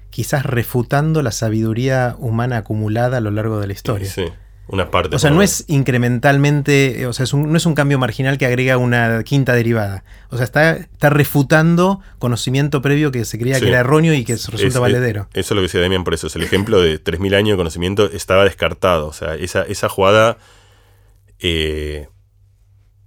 quizás 0.09 0.43
refutando 0.43 1.21
la 1.21 1.31
sabiduría 1.31 2.15
humana 2.17 2.57
acumulada 2.57 3.17
a 3.17 3.21
lo 3.21 3.31
largo 3.31 3.59
de 3.59 3.67
la 3.67 3.73
historia. 3.73 4.09
Sí. 4.09 4.25
Una 4.67 4.89
parte. 4.89 5.15
O 5.15 5.19
sea, 5.19 5.29
no 5.29 5.43
es 5.43 5.65
incrementalmente, 5.67 7.05
o 7.05 7.13
sea, 7.13 7.25
no 7.37 7.55
es 7.55 7.65
un 7.67 7.75
cambio 7.75 7.99
marginal 7.99 8.39
que 8.39 8.47
agrega 8.47 8.77
una 8.77 9.23
quinta 9.23 9.53
derivada. 9.53 10.03
O 10.29 10.37
sea, 10.37 10.43
está, 10.43 10.73
está 10.73 11.11
refutando 11.11 12.01
conocimiento 12.17 12.81
previo 12.81 13.11
que 13.11 13.25
se 13.25 13.37
creía 13.37 13.59
que 13.59 13.67
era 13.67 13.81
erróneo 13.81 14.13
y 14.15 14.23
que 14.23 14.33
resulta 14.33 14.79
valedero. 14.79 15.27
eso 15.33 15.39
es 15.39 15.51
lo 15.51 15.57
que 15.57 15.63
decía 15.63 15.81
Demian 15.81 16.03
por 16.03 16.15
eso. 16.15 16.27
Es 16.27 16.35
el 16.35 16.41
ejemplo 16.41 16.81
de 16.81 17.03
3.000 17.03 17.35
años 17.35 17.53
de 17.53 17.57
conocimiento 17.57 18.09
estaba 18.11 18.43
descartado. 18.43 19.07
O 19.07 19.13
sea, 19.13 19.35
esa, 19.35 19.61
esa 19.63 19.87
jugada 19.87 20.37
eh, 21.39 22.07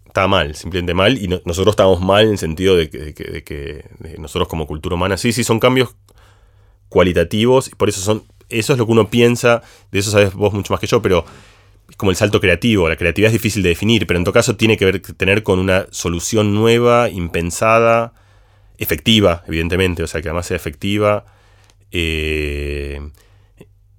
estaba 0.07 0.29
mal, 0.29 0.55
simplemente 0.55 0.95
mal. 0.95 1.19
Y 1.19 1.27
nosotros 1.27 1.73
estábamos 1.73 2.01
mal 2.01 2.25
en 2.25 2.31
el 2.33 2.39
sentido 2.39 2.77
de 2.77 2.89
que, 2.89 3.85
nosotros 4.19 4.47
como 4.47 4.69
cultura 4.69 4.95
humana, 4.95 5.17
sí, 5.17 5.33
sí, 5.33 5.43
son 5.43 5.59
cambios 5.59 5.97
cualitativos 6.89 7.69
y 7.69 7.73
por 7.73 7.89
eso 7.89 8.01
son 8.01 8.23
eso 8.49 8.73
es 8.73 8.79
lo 8.79 8.87
que 8.87 8.93
uno 8.93 9.11
piensa, 9.11 9.63
de 9.93 9.99
eso 9.99 10.11
sabes 10.11 10.33
vos 10.33 10.53
mucho 10.53 10.73
más 10.73 10.81
que 10.81 10.87
yo, 10.87 11.03
pero 11.03 11.19
es 11.19 11.27
como 11.97 12.11
el 12.11 12.17
salto 12.17 12.41
creativo. 12.41 12.89
La 12.89 12.97
creatividad 12.97 13.29
es 13.29 13.33
difícil 13.33 13.63
de 13.63 13.71
definir, 13.71 14.07
pero 14.07 14.19
en 14.19 14.25
todo 14.25 14.33
caso 14.33 14.57
tiene 14.57 14.77
que 14.77 14.85
ver, 14.85 15.01
tener 15.01 15.43
con 15.43 15.59
una 15.59 15.87
solución 15.91 16.55
nueva, 16.55 17.09
impensada, 17.09 18.13
efectiva, 18.79 19.43
evidentemente, 19.47 20.03
o 20.03 20.07
sea, 20.07 20.23
que 20.23 20.29
además 20.29 20.47
sea 20.47 20.57
efectiva. 20.57 21.25
Eh, 21.91 23.01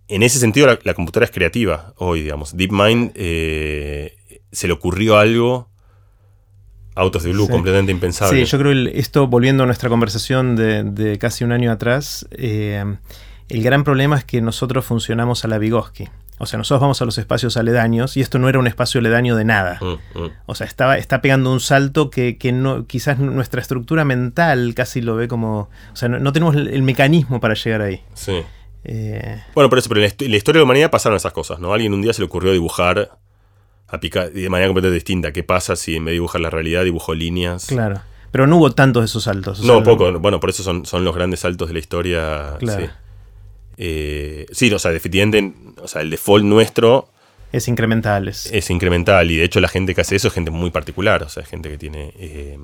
en 0.07 0.23
ese 0.23 0.39
sentido, 0.39 0.67
la, 0.83 0.93
computadora 0.93 1.25
es 1.25 1.31
creativa 1.31 1.93
hoy, 1.97 2.21
digamos. 2.21 2.55
DeepMind 2.55 3.11
eh, 3.15 4.17
se 4.51 4.67
le 4.67 4.73
ocurrió 4.73 5.17
algo 5.17 5.69
autos 6.95 7.23
de 7.23 7.31
blue, 7.31 7.47
completamente 7.47 7.91
impensable. 7.91 8.45
Sí, 8.45 8.51
yo 8.51 8.59
creo 8.59 8.73
que 8.73 8.99
esto, 8.99 9.27
volviendo 9.27 9.63
a 9.63 9.65
nuestra 9.65 9.89
conversación 9.89 10.55
de, 10.55 11.17
casi 11.19 11.43
un 11.43 11.51
año 11.51 11.71
atrás, 11.71 12.27
eh, 12.31 12.83
el 13.47 13.63
gran 13.63 13.83
problema 13.83 14.17
es 14.17 14.25
que 14.25 14.41
nosotros 14.41 14.85
funcionamos 14.85 15.45
a 15.45 15.47
la 15.47 15.57
Vygotsky. 15.57 16.09
O 16.41 16.45
sea, 16.45 16.57
nosotros 16.57 16.79
vamos 16.79 17.01
a 17.01 17.05
los 17.05 17.17
espacios 17.17 17.57
aledaños 17.57 18.15
y 18.15 18.21
esto 18.21 18.39
no 18.39 18.47
era 18.47 18.59
un 18.59 18.65
espacio 18.65 18.99
aledaño 18.99 19.35
de 19.35 19.43
nada. 19.43 19.77
Mm, 19.81 20.19
mm. 20.19 20.31
O 20.45 20.55
sea, 20.55 20.65
estaba, 20.65 20.97
está 20.97 21.21
pegando 21.21 21.51
un 21.51 21.59
salto 21.59 22.09
que, 22.09 22.37
no, 22.53 22.87
quizás 22.87 23.19
nuestra 23.19 23.61
estructura 23.61 24.05
mental 24.05 24.73
casi 24.73 25.01
lo 25.01 25.17
ve 25.17 25.27
como... 25.27 25.69
O 25.91 25.95
sea, 25.95 26.07
no, 26.07 26.31
tenemos 26.31 26.55
el, 26.55 26.81
mecanismo 26.81 27.41
para 27.41 27.55
llegar 27.55 27.81
ahí. 27.81 28.01
Sí. 28.13 28.41
Eh, 28.85 29.43
bueno, 29.53 29.69
por 29.69 29.79
eso, 29.79 29.89
pero 29.89 29.99
en 29.99 30.09
la, 30.31 30.37
historia 30.37 30.59
de 30.59 30.61
la 30.61 30.63
humanidad 30.63 30.89
pasaron 30.89 31.17
esas 31.17 31.33
cosas, 31.33 31.59
¿no? 31.59 31.73
Alguien 31.73 31.93
un 31.93 32.01
día 32.01 32.13
se 32.13 32.21
le 32.21 32.27
ocurrió 32.27 32.53
dibujar 32.53 33.19
a 33.89 33.97
de 33.97 34.49
manera 34.49 34.69
completamente 34.69 34.91
distinta. 34.91 35.33
¿Qué 35.33 35.43
pasa 35.43 35.75
si 35.75 35.97
en 35.97 36.05
vez 36.05 36.11
de 36.11 36.13
dibujar 36.13 36.39
la 36.39 36.49
realidad 36.49 36.85
dibujó 36.85 37.13
líneas? 37.13 37.65
Claro. 37.65 38.01
Pero 38.31 38.47
no 38.47 38.57
hubo 38.57 38.71
tantos 38.71 39.01
de 39.01 39.05
esos 39.07 39.23
saltos. 39.23 39.61
no, 39.61 39.83
poco. 39.83 40.19
Bueno, 40.19 40.39
por 40.39 40.51
eso 40.51 40.63
son, 40.63 40.85
son 40.85 41.03
los 41.03 41.13
grandes 41.13 41.41
saltos 41.41 41.67
de 41.67 41.73
la 41.73 41.79
historia. 41.79 42.55
Claro. 42.59 42.85
Sí. 42.85 42.91
Eh, 43.81 44.45
sí, 44.51 44.69
o 44.73 44.77
sea, 44.77 44.91
definitivamente, 44.91 45.81
o 45.81 45.87
sea, 45.87 46.01
el 46.01 46.09
default 46.09 46.43
nuestro... 46.43 47.09
Es 47.53 47.69
incremental. 47.69 48.27
Es. 48.27 48.69
incremental 48.69 49.31
y 49.31 49.37
de 49.37 49.45
hecho 49.45 49.61
la 49.61 49.69
gente 49.69 49.95
que 49.95 50.01
hace 50.01 50.17
eso 50.17 50.27
es 50.27 50.33
gente 50.33 50.51
muy 50.51 50.69
particular, 50.69 51.23
o 51.23 51.29
sea, 51.29 51.45
gente 51.45 51.69
que 51.69 51.77
tiene... 51.77 52.13
Eh, 52.17 52.59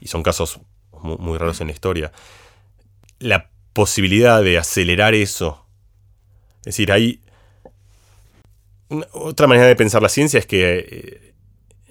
y 0.00 0.06
son 0.06 0.22
casos 0.22 0.60
muy, 1.00 1.38
raros 1.38 1.62
en 1.62 1.68
la 1.68 1.72
historia. 1.72 2.12
La 3.18 3.50
posibilidad 3.72 4.42
de 4.42 4.58
acelerar 4.58 5.14
eso, 5.14 5.66
es 6.58 6.66
decir, 6.66 6.92
hay... 6.92 7.22
otra 9.12 9.46
manera 9.46 9.66
de 9.66 9.76
pensar 9.76 10.02
la 10.02 10.10
ciencia 10.10 10.38
es 10.38 10.46
que 10.46 10.86
eh, 10.90 11.34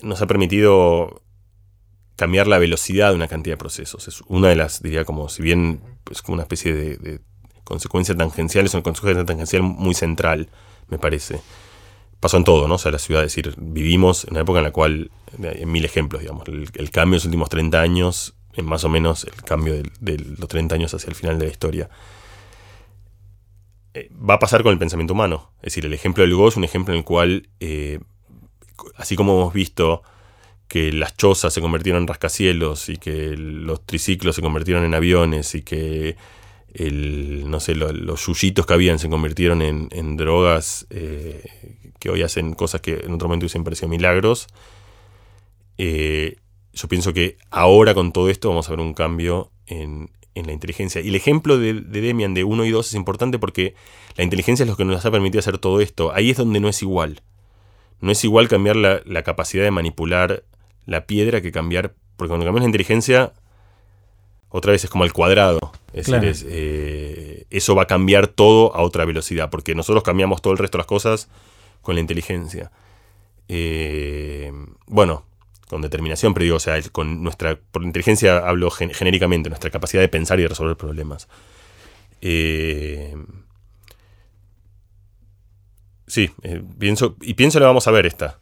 nos 0.04 0.22
ha 0.22 0.28
permitido 0.28 1.24
cambiar 2.16 2.46
la 2.46 2.60
velocidad 2.60 3.10
de 3.10 3.16
una 3.16 3.28
cantidad 3.28 3.54
de 3.54 3.58
procesos. 3.58 4.08
Es 4.08 4.22
una 4.28 4.50
de 4.50 4.56
las, 4.56 4.84
diría, 4.84 5.06
como 5.06 5.28
si 5.28 5.42
bien 5.42 5.82
es 6.12 6.22
como 6.22 6.36
una 6.36 6.44
especie 6.44 6.72
de 6.72 7.20
consecuencia 7.64 8.16
tangencial 8.16 8.66
es 8.66 8.74
una 8.74 8.84
consecuencia 8.84 9.26
tangencial 9.26 9.62
muy 9.64 9.94
central, 9.94 10.50
me 10.90 10.98
parece. 10.98 11.42
Pasó 12.20 12.38
en 12.38 12.44
todo, 12.44 12.68
¿no? 12.68 12.76
O 12.76 12.78
sea, 12.78 12.92
la 12.92 13.00
ciudad, 13.00 13.24
es 13.24 13.36
decir, 13.36 13.54
vivimos 13.58 14.26
en 14.26 14.32
una 14.32 14.42
época 14.42 14.60
en 14.60 14.66
la 14.66 14.72
cual, 14.72 15.12
en 15.42 15.72
mil 15.72 15.84
ejemplos, 15.84 16.22
digamos, 16.22 16.48
el, 16.48 16.92
cambio 16.92 17.14
de 17.14 17.18
los 17.18 17.26
últimos 17.26 17.50
30 17.50 17.82
años 17.82 18.36
es 18.54 18.64
más 18.64 18.84
o 18.84 18.90
menos 18.90 19.26
el 19.26 19.42
cambio 19.44 19.82
de, 20.00 20.18
los 20.18 20.48
30 20.48 20.76
años 20.76 20.94
hacia 20.94 21.10
el 21.10 21.16
final 21.16 21.40
de 21.40 21.46
la 21.46 21.52
historia. 21.52 21.90
Eh, 23.96 24.10
va 24.14 24.36
a 24.36 24.40
pasar 24.40 24.64
con 24.64 24.72
el 24.72 24.80
pensamiento 24.80 25.14
humano. 25.14 25.52
Es 25.58 25.74
decir, 25.74 25.86
el 25.86 25.94
ejemplo 25.94 26.24
del 26.24 26.36
Go 26.36 26.48
es 26.48 26.56
un 26.56 26.64
ejemplo 26.64 26.94
en 26.94 27.00
el 27.00 27.04
cual 27.04 27.50
eh, 27.60 28.00
así 28.96 29.16
como 29.16 29.34
hemos 29.34 29.54
visto 29.54 30.04
que 30.68 30.92
las 30.92 31.16
chozas 31.16 31.54
se 31.54 31.62
convirtieron 31.62 32.04
en 32.04 32.08
rascacielos 32.08 32.90
y 32.90 32.98
que 32.98 33.36
los 33.38 33.86
triciclos 33.86 34.36
se 34.36 34.42
convirtieron 34.42 34.84
en 34.84 34.94
aviones 34.94 35.54
y 35.56 35.62
que 35.62 36.16
el, 36.74 37.50
no 37.50 37.60
sé, 37.60 37.76
los 37.76 38.26
yuyitos 38.26 38.66
que 38.66 38.74
habían 38.74 39.00
se 39.00 39.10
convirtieron 39.10 39.62
en, 39.62 40.18
drogas 40.18 40.88
eh, 40.90 41.44
que 42.00 42.10
hoy 42.10 42.24
hacen 42.24 42.54
cosas 42.54 42.82
que 42.82 43.02
en 43.06 43.14
otro 43.14 43.28
momento 43.28 43.46
hubiesen 43.46 43.64
parecido 43.64 43.88
milagros. 43.88 44.48
Eh, 45.78 46.38
yo 46.74 46.88
pienso 46.88 47.14
que 47.14 47.38
ahora 47.52 47.94
con 47.94 48.12
todo 48.12 48.30
esto 48.30 48.50
vamos 48.50 48.68
a 48.68 48.72
ver 48.72 48.80
un 48.80 48.94
cambio 48.94 49.52
en, 49.68 50.10
la 50.36 50.52
inteligencia. 50.52 51.00
Y 51.02 51.10
el 51.10 51.16
ejemplo 51.16 51.60
de, 51.60 51.74
Demian 51.74 52.34
de 52.34 52.44
1 52.44 52.66
y 52.66 52.72
2 52.72 52.88
es 52.88 52.94
importante 52.96 53.38
porque 53.38 53.76
la 54.18 54.24
inteligencia 54.24 54.64
es 54.64 54.70
lo 54.70 54.76
que 54.76 54.84
nos 54.84 55.06
ha 55.06 55.12
permitido 55.12 55.40
hacer 55.40 55.60
todo 55.60 55.80
esto. 55.80 56.12
Ahí 56.14 56.32
es 56.32 56.38
donde 56.38 56.60
no 56.60 56.70
es 56.70 56.82
igual. 56.82 57.22
No 58.02 58.12
es 58.12 58.24
igual 58.24 58.48
cambiar 58.48 58.76
la, 58.76 59.24
capacidad 59.24 59.64
de 59.64 59.72
manipular 59.72 60.44
la 60.88 61.06
piedra 61.06 61.42
que 61.42 61.52
cambiar. 61.52 61.94
Porque 62.18 62.30
cuando 62.30 62.46
cambiamos 62.46 62.62
la 62.62 62.70
inteligencia, 62.70 63.34
otra 64.56 64.72
vez 64.72 64.84
es 64.84 64.90
como 64.92 65.04
el 65.04 65.12
cuadrado. 65.14 65.72
Es 65.94 66.06
decir, 66.06 66.48
eh, 66.52 67.46
eso 67.50 67.74
va 67.74 67.84
a 67.84 67.88
cambiar 67.88 68.28
todo 68.28 68.76
a 68.76 68.84
otra 68.84 69.04
velocidad. 69.04 69.50
Porque 69.50 69.74
nosotros 69.74 70.04
cambiamos 70.04 70.44
todo 70.44 70.54
el 70.54 70.60
resto 70.60 70.78
de 70.78 70.82
las 70.82 70.86
cosas 70.86 71.28
con 71.82 71.96
la 71.96 72.02
inteligencia. 72.02 72.72
Eh, 73.48 74.52
bueno, 74.86 75.26
con 75.68 75.82
determinación, 75.82 76.36
pero 76.36 76.44
digo, 76.44 76.58
o 76.58 76.60
sea, 76.60 76.80
con 76.92 77.24
nuestra, 77.24 77.60
por 77.72 77.82
inteligencia 77.82 78.48
hablo 78.48 78.70
genéricamente, 78.70 79.50
nuestra 79.50 79.72
capacidad 79.72 80.04
de 80.04 80.08
pensar 80.08 80.38
y 80.38 80.44
de 80.44 80.50
resolver 80.50 80.78
problemas. 80.78 81.28
Eh, 82.22 83.16
sí, 86.06 86.30
pienso, 86.78 87.16
y 87.22 87.34
pienso 87.34 87.60
la 87.60 87.66
vamos 87.66 87.88
a 87.88 87.92
ver 87.92 88.06
esta. 88.06 88.38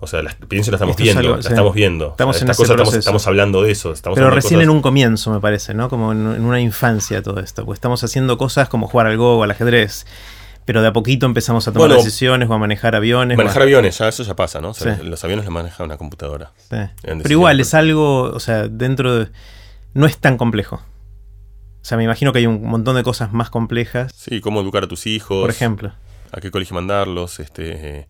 O 0.00 0.06
sea, 0.06 0.22
la, 0.22 0.34
pienso 0.48 0.70
la 0.70 0.76
estamos 0.76 0.96
viendo, 0.96 1.36
la 1.36 1.40
estamos 1.40 1.74
viendo. 1.74 2.10
Estamos, 2.10 2.40
en 2.40 2.50
estamos, 2.50 3.26
hablando 3.26 3.62
de 3.62 3.72
eso. 3.72 3.92
Pero 4.14 4.30
recién 4.30 4.60
en 4.60 4.70
un 4.70 4.80
comienzo, 4.80 5.30
me 5.30 5.40
parece, 5.40 5.74
¿no? 5.74 5.88
Como 5.90 6.12
en, 6.12 6.20
en, 6.20 6.44
una 6.44 6.60
infancia 6.60 7.22
todo 7.22 7.40
esto. 7.40 7.64
Porque 7.64 7.76
estamos 7.76 8.02
haciendo 8.02 8.38
cosas 8.38 8.68
como 8.68 8.88
jugar 8.88 9.06
al 9.06 9.16
Go 9.16 9.38
o 9.38 9.42
al 9.42 9.50
ajedrez 9.50 10.06
pero 10.70 10.82
de 10.82 10.88
a 10.88 10.92
poquito 10.92 11.26
empezamos 11.26 11.66
a 11.66 11.72
tomar 11.72 11.90
decisiones 11.90 12.48
o 12.48 12.54
a 12.54 12.58
manejar 12.58 12.94
aviones. 12.94 13.36
Manejar 13.36 13.62
aviones, 13.62 13.98
ya 13.98 14.06
eso 14.06 14.22
ya 14.22 14.36
pasa, 14.36 14.60
¿no? 14.60 14.68
Los 15.02 15.24
aviones 15.24 15.44
los 15.44 15.52
maneja 15.52 15.82
una 15.82 15.96
computadora. 15.96 16.52
Pero 16.68 17.28
igual 17.28 17.58
es 17.58 17.74
algo, 17.74 18.22
o 18.22 18.38
sea, 18.38 18.68
dentro 18.68 19.16
de... 19.16 19.30
No 19.94 20.06
es 20.06 20.18
tan 20.18 20.36
complejo. 20.36 20.76
O 20.76 21.84
sea, 21.84 21.98
me 21.98 22.04
imagino 22.04 22.32
que 22.32 22.38
hay 22.38 22.46
un 22.46 22.62
montón 22.62 22.94
de 22.94 23.02
cosas 23.02 23.32
más 23.32 23.50
complejas. 23.50 24.12
Sí, 24.14 24.40
cómo 24.40 24.60
educar 24.60 24.84
a 24.84 24.86
tus 24.86 25.08
hijos. 25.08 25.40
Por 25.40 25.50
ejemplo. 25.50 25.92
A 26.30 26.40
qué 26.40 26.52
colegio 26.52 26.74
mandarlos. 26.74 27.40
Este, 27.40 28.06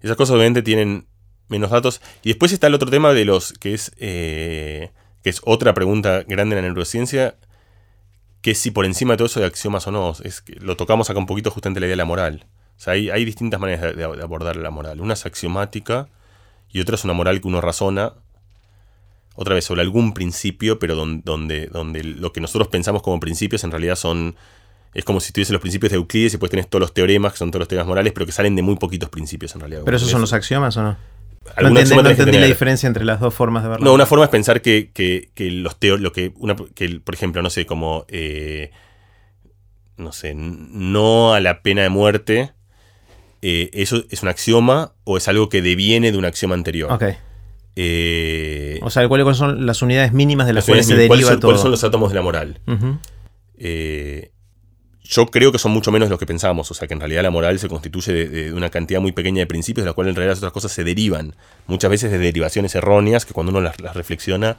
esas 0.00 0.16
cosas 0.16 0.36
obviamente 0.36 0.62
tienen 0.62 1.08
menos 1.50 1.70
datos. 1.70 2.00
Y 2.22 2.30
después 2.30 2.52
está 2.52 2.68
el 2.68 2.74
otro 2.74 2.90
tema 2.90 3.12
de 3.12 3.24
los 3.24 3.52
que 3.52 3.74
es, 3.74 3.92
eh, 3.98 4.90
que 5.22 5.30
es 5.30 5.40
otra 5.44 5.74
pregunta 5.74 6.22
grande 6.26 6.56
en 6.56 6.62
la 6.62 6.68
neurociencia, 6.68 7.36
que 8.42 8.54
si 8.54 8.70
por 8.70 8.86
encima 8.86 9.14
de 9.14 9.18
todo 9.18 9.26
eso 9.26 9.40
de 9.40 9.46
axiomas 9.46 9.86
o 9.86 9.90
no. 9.90 10.14
Es 10.24 10.40
que 10.40 10.54
lo 10.54 10.76
tocamos 10.76 11.10
acá 11.10 11.18
un 11.18 11.26
poquito 11.26 11.50
justamente 11.50 11.80
la 11.80 11.86
idea 11.86 11.92
de 11.92 11.96
la 11.96 12.04
moral. 12.04 12.46
O 12.80 12.82
sea, 12.82 12.94
hay, 12.94 13.24
distintas 13.26 13.60
maneras 13.60 13.94
de, 13.94 14.04
abordar 14.04 14.56
la 14.56 14.70
moral. 14.70 15.02
Una 15.02 15.12
es 15.12 15.26
axiomática 15.26 16.08
y 16.70 16.80
otra 16.80 16.94
es 16.94 17.04
una 17.04 17.12
moral 17.12 17.40
que 17.42 17.48
uno 17.48 17.60
razona, 17.60 18.14
otra 19.34 19.54
vez, 19.54 19.66
sobre 19.66 19.82
algún 19.82 20.14
principio, 20.14 20.78
pero 20.78 20.94
donde, 20.94 21.66
donde, 21.66 22.04
lo 22.04 22.32
que 22.32 22.40
nosotros 22.40 22.68
pensamos 22.68 23.02
como 23.02 23.20
principios 23.20 23.64
en 23.64 23.70
realidad 23.70 23.96
son... 23.96 24.36
Es 24.92 25.04
como 25.04 25.20
si 25.20 25.32
tuviese 25.32 25.52
los 25.52 25.60
principios 25.60 25.90
de 25.90 25.96
Euclides 25.96 26.32
y 26.32 26.34
después 26.36 26.50
tenés 26.50 26.68
todos 26.68 26.80
los 26.80 26.94
teoremas, 26.94 27.32
que 27.32 27.38
son 27.38 27.50
todos 27.50 27.60
los 27.60 27.68
teoremas 27.68 27.86
morales, 27.86 28.12
pero 28.12 28.26
que 28.26 28.32
salen 28.32 28.56
de 28.56 28.62
muy 28.62 28.74
poquitos 28.76 29.08
principios 29.08 29.54
en 29.54 29.60
realidad. 29.60 29.82
¿Pero 29.84 29.96
esos 29.96 30.10
son 30.10 30.20
los 30.20 30.32
axiomas 30.32 30.76
o 30.78 30.82
no? 30.82 30.96
No 31.60 31.78
entendí, 31.78 32.38
la 32.38 32.46
diferencia 32.46 32.86
entre 32.86 33.04
las 33.04 33.20
dos 33.20 33.34
formas 33.34 33.62
de 33.62 33.70
verlo. 33.70 33.84
No, 33.84 33.92
una 33.92 34.06
forma 34.06 34.24
es 34.24 34.30
pensar 34.30 34.62
que, 34.62 34.90
los 35.36 35.78
teóricos, 35.78 36.02
lo 36.02 36.12
que, 36.12 36.32
una, 36.36 36.56
por 36.56 37.14
ejemplo, 37.14 37.42
no 37.42 37.50
sé, 37.50 37.66
como, 37.66 38.04
eh, 38.08 38.70
no 39.96 40.12
sé, 40.12 40.34
no 40.34 41.34
a 41.34 41.40
la 41.40 41.62
pena 41.62 41.82
de 41.82 41.88
muerte, 41.88 42.52
eh, 43.42 43.70
eso 43.72 44.04
es 44.10 44.22
un 44.22 44.28
axioma 44.28 44.92
o 45.04 45.16
es 45.16 45.28
algo 45.28 45.48
que 45.48 45.62
deviene 45.62 46.12
de 46.12 46.18
un 46.18 46.24
axioma 46.24 46.54
anterior. 46.54 46.92
Ok. 46.92 47.04
Eh, 47.76 48.80
o 48.82 48.90
sea, 48.90 49.06
¿cuáles 49.08 49.36
son 49.36 49.64
las 49.64 49.80
unidades 49.80 50.12
mínimas 50.12 50.46
de 50.46 50.52
las 50.52 50.66
cuales 50.66 50.86
se 50.86 50.96
deriva 50.96 51.30
son, 51.30 51.40
todo? 51.40 51.48
¿Cuáles 51.48 51.62
son 51.62 51.70
los 51.70 51.84
átomos 51.84 52.10
de 52.10 52.14
la 52.16 52.22
moral? 52.22 52.60
Yo 55.10 55.26
creo 55.26 55.50
que 55.50 55.58
son 55.58 55.72
mucho 55.72 55.90
menos 55.90 56.08
de 56.08 56.10
los 56.10 56.20
que 56.20 56.26
pensamos. 56.26 56.70
O 56.70 56.74
sea, 56.74 56.86
que 56.86 56.94
en 56.94 57.00
realidad 57.00 57.22
la 57.22 57.30
moral 57.30 57.58
se 57.58 57.68
constituye 57.68 58.12
de, 58.28 58.52
una 58.52 58.70
cantidad 58.70 59.00
muy 59.00 59.10
pequeña 59.10 59.40
de 59.40 59.46
principios, 59.46 59.82
de 59.82 59.86
los 59.86 59.94
cuales 59.96 60.10
en 60.10 60.16
realidad 60.16 60.32
las 60.32 60.38
otras 60.38 60.52
cosas 60.52 60.70
se 60.70 60.84
derivan. 60.84 61.34
Muchas 61.66 61.90
veces 61.90 62.12
de 62.12 62.18
derivaciones 62.18 62.76
erróneas 62.76 63.26
que 63.26 63.34
cuando 63.34 63.50
uno 63.50 63.60
las, 63.60 63.76
reflexiona. 63.76 64.56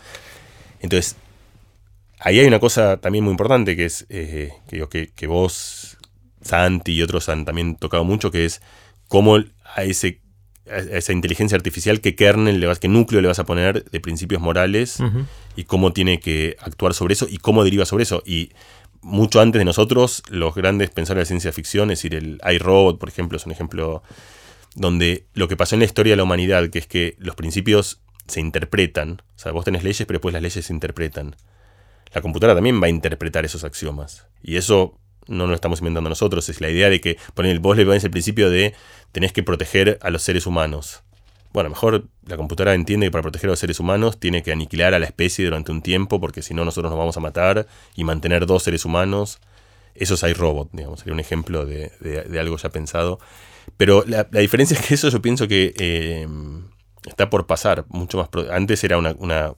Entonces, 0.82 1.16
ahí 2.20 2.40
hay 2.40 2.48
una 2.48 2.60
cosa 2.60 2.98
también 2.98 3.24
muy 3.24 3.32
importante 3.32 3.78
que 3.78 3.86
es 3.86 4.06
eh, 4.10 4.52
que, 4.68 5.12
que, 5.16 5.28
vos, 5.28 5.98
Santi 6.42 6.92
y 6.94 7.02
otros 7.02 7.30
han 7.30 7.46
también 7.46 7.78
tocado 7.78 8.04
mucho, 8.04 8.30
que 8.30 8.44
es 8.44 8.62
cómo 9.08 9.38
a, 9.38 9.84
ese, 9.84 10.20
esa 10.66 11.14
inteligencia 11.14 11.56
artificial, 11.56 12.02
qué 12.02 12.14
kernel, 12.16 12.60
le 12.60 12.68
vas, 12.68 12.80
qué 12.80 12.90
núcleo 12.90 13.22
le 13.22 13.30
vas 13.30 13.40
a 13.40 13.46
poner 13.46 13.86
de 13.86 14.00
principios 14.02 14.42
morales 14.42 14.98
y 15.56 15.64
cómo 15.64 15.94
tiene 15.94 16.20
que 16.20 16.58
actuar 16.60 16.94
sobre 16.94 17.14
eso 17.14 17.26
y 17.30 17.38
cómo 17.38 17.64
deriva 17.64 17.86
sobre 17.86 18.04
eso. 18.04 18.22
Y 18.26 18.52
mucho 19.02 19.42
antes 19.42 19.60
de 19.60 19.66
nosotros, 19.66 20.24
los 20.30 20.54
grandes 20.56 20.90
pensadores 20.90 21.28
de 21.28 21.34
ciencia 21.34 21.52
ficción, 21.52 21.92
es 21.92 22.00
decir, 22.00 22.16
el 22.16 22.40
iRobot, 22.54 23.00
por 23.00 23.10
ejemplo, 23.10 23.38
es 23.38 23.46
un 23.46 23.52
ejemplo 23.52 24.04
donde 24.76 25.26
lo 25.34 25.48
que 25.48 25.58
pasó 25.58 25.76
en 25.76 25.80
la 25.80 25.86
historia 25.86 26.14
de 26.14 26.18
la 26.18 26.24
humanidad, 26.24 26.70
que 26.70 26.80
es 26.80 26.88
que 26.88 27.16
los 27.20 27.36
principios 27.36 28.02
se 28.28 28.40
interpretan, 28.40 29.22
o 29.36 29.40
sea, 29.40 29.52
vos 29.52 29.66
tenés 29.66 29.84
leyes, 29.84 30.06
pero 30.06 30.18
después 30.18 30.34
las 30.34 30.42
leyes 30.42 30.66
se 30.66 30.74
interpretan. 30.74 31.36
La 32.14 32.22
computadora 32.22 32.56
también 32.56 32.82
va 32.82 32.88
a 32.88 32.90
interpretar 32.90 33.46
esos 33.46 33.64
axiomas. 33.64 34.28
Y 34.44 34.58
eso 34.58 34.98
no 35.28 35.48
lo 35.48 35.54
estamos 35.54 35.80
inventando 35.80 36.10
nosotros, 36.10 36.48
es 36.50 36.62
la 36.62 36.70
idea 36.70 36.90
de 36.90 37.02
que, 37.02 37.18
poner, 37.34 37.60
vos 37.60 37.78
le 37.78 37.86
pones 37.86 38.04
el 38.04 38.12
principio 38.12 38.50
de 38.50 38.74
tenés 39.12 39.34
que 39.34 39.44
proteger 39.44 39.98
a 40.02 40.10
los 40.10 40.22
seres 40.22 40.46
humanos. 40.46 41.04
Bueno, 41.54 41.70
mejor 41.70 42.08
la 42.26 42.38
computadora 42.38 42.74
entiende 42.74 43.08
que 43.08 43.12
para 43.12 43.24
proteger 43.24 43.50
a 43.50 43.52
los 43.52 43.60
seres 43.60 43.80
humanos 43.80 44.20
tiene 44.20 44.42
que 44.42 44.52
aniquilar 44.52 44.94
a 44.94 45.00
la 45.00 45.06
especie 45.06 45.44
durante 45.44 45.72
un 45.72 45.82
tiempo, 45.82 46.20
porque 46.22 46.42
si 46.42 46.54
no 46.54 46.64
nosotros 46.64 46.92
nos 46.92 46.98
vamos 46.98 47.18
a 47.18 47.20
matar 47.20 47.68
y 47.96 48.04
mantener 48.04 48.46
dos 48.46 48.64
seres 48.64 48.86
humanos. 48.86 49.40
Eso 49.94 50.14
es 50.14 50.24
iRobot, 50.24 50.70
digamos, 50.72 51.00
sería 51.00 51.14
un 51.14 51.20
ejemplo 51.20 51.66
de, 51.66 51.92
algo 52.40 52.56
ya 52.56 52.70
pensado. 52.70 53.20
Pero 53.76 54.06
la, 54.08 54.24
diferencia 54.24 54.78
es 54.80 54.86
que 54.86 54.94
eso 54.94 55.10
yo 55.10 55.22
pienso 55.22 55.48
que 55.50 55.74
eh, 55.78 56.28
está 57.06 57.30
por 57.30 57.46
pasar 57.46 57.86
mucho 57.90 58.18
más. 58.18 58.30
Antes 58.52 58.84
era 58.86 58.98
una, 58.98 59.54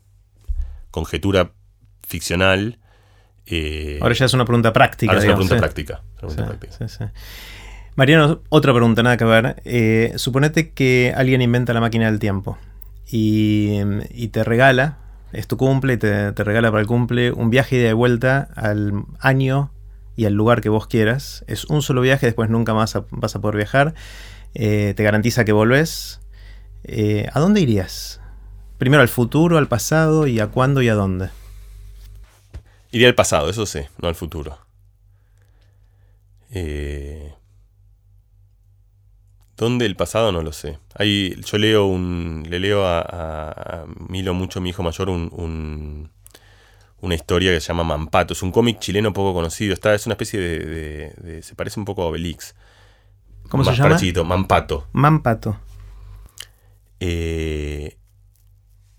conjetura 0.89 1.51
ficcional. 2.07 2.79
Eh, 3.45 3.99
ahora 4.01 4.15
ya 4.15 4.25
es 4.25 4.33
una 4.33 4.45
pregunta 4.45 4.73
práctica. 4.73 5.11
Ahora 5.11 5.19
es 5.23 5.27
una 5.27 5.35
pregunta 5.35 5.57
práctica. 5.57 6.01
Mariano, 7.95 8.41
otra 8.49 8.73
pregunta, 8.73 9.03
nada 9.03 9.17
que 9.17 9.25
ver. 9.25 9.61
Eh, 9.65 10.13
suponete 10.15 10.71
que 10.71 11.13
alguien 11.15 11.41
inventa 11.41 11.73
la 11.73 11.81
máquina 11.81 12.07
del 12.07 12.19
tiempo 12.19 12.57
y, 13.11 14.27
te 14.31 14.43
regala, 14.43 14.97
es 15.31 15.47
tu 15.47 15.57
cumple, 15.57 15.93
y 15.93 15.97
te, 15.97 16.31
regala 16.31 16.71
para 16.71 16.81
el 16.81 16.87
cumple 16.87 17.31
un 17.31 17.51
viaje 17.51 17.77
de 17.77 17.93
vuelta 17.93 18.49
al 18.55 19.05
año 19.19 19.71
y 20.15 20.25
al 20.25 20.33
lugar 20.33 20.61
que 20.61 20.69
vos 20.69 20.87
quieras. 20.87 21.45
Es 21.47 21.65
un 21.65 21.83
solo 21.83 22.01
viaje, 22.01 22.25
después 22.25 22.49
nunca 22.49 22.73
más 22.73 22.97
vas 23.11 23.35
a 23.35 23.41
poder 23.41 23.57
viajar. 23.57 23.93
Eh, 24.55 24.93
te 24.95 25.03
garantiza 25.03 25.45
que 25.45 25.51
volvés. 25.51 26.19
Eh, 26.83 27.29
¿A 27.33 27.39
dónde 27.39 27.61
irías? 27.61 28.19
Primero 28.79 29.01
al 29.01 29.07
futuro, 29.07 29.59
al 29.59 29.67
pasado 29.67 30.25
y 30.25 30.39
a 30.39 30.47
cuándo 30.47 30.81
y 30.81 30.89
a 30.89 30.95
dónde. 30.95 31.29
Iría 32.91 33.07
al 33.07 33.15
pasado, 33.15 33.49
eso 33.49 33.67
sí, 33.67 33.81
no 34.01 34.07
al 34.07 34.15
futuro. 34.15 34.57
Eh, 36.51 37.33
¿Dónde 39.57 39.85
el 39.85 39.95
pasado? 39.95 40.31
No 40.31 40.41
lo 40.41 40.51
sé. 40.51 40.79
Hay, 40.95 41.39
yo 41.45 41.57
leo 41.57 41.85
un, 41.85 42.45
le 42.49 42.59
leo 42.59 42.85
a, 42.85 43.85
Milo 44.09 44.33
mucho, 44.33 44.61
mi 44.61 44.69
hijo 44.69 44.81
mayor, 44.81 45.09
un, 45.09 46.09
una 47.01 47.15
historia 47.15 47.51
que 47.51 47.59
se 47.59 47.67
llama 47.67 47.83
Mampato. 47.83 48.33
Es 48.33 48.41
un 48.41 48.51
cómic 48.51 48.79
chileno 48.79 49.13
poco 49.13 49.33
conocido. 49.33 49.73
Está, 49.73 49.93
es 49.93 50.05
una 50.05 50.13
especie 50.13 50.39
de, 50.39 51.41
se 51.43 51.55
parece 51.55 51.79
un 51.79 51.85
poco 51.85 52.03
a 52.03 52.07
Obelix. 52.07 52.55
¿Cómo 53.49 53.63
se 53.63 53.75
llama? 53.75 53.97
Mampato. 54.25 54.87
Mampato. 54.93 55.59
Eh, 56.99 57.97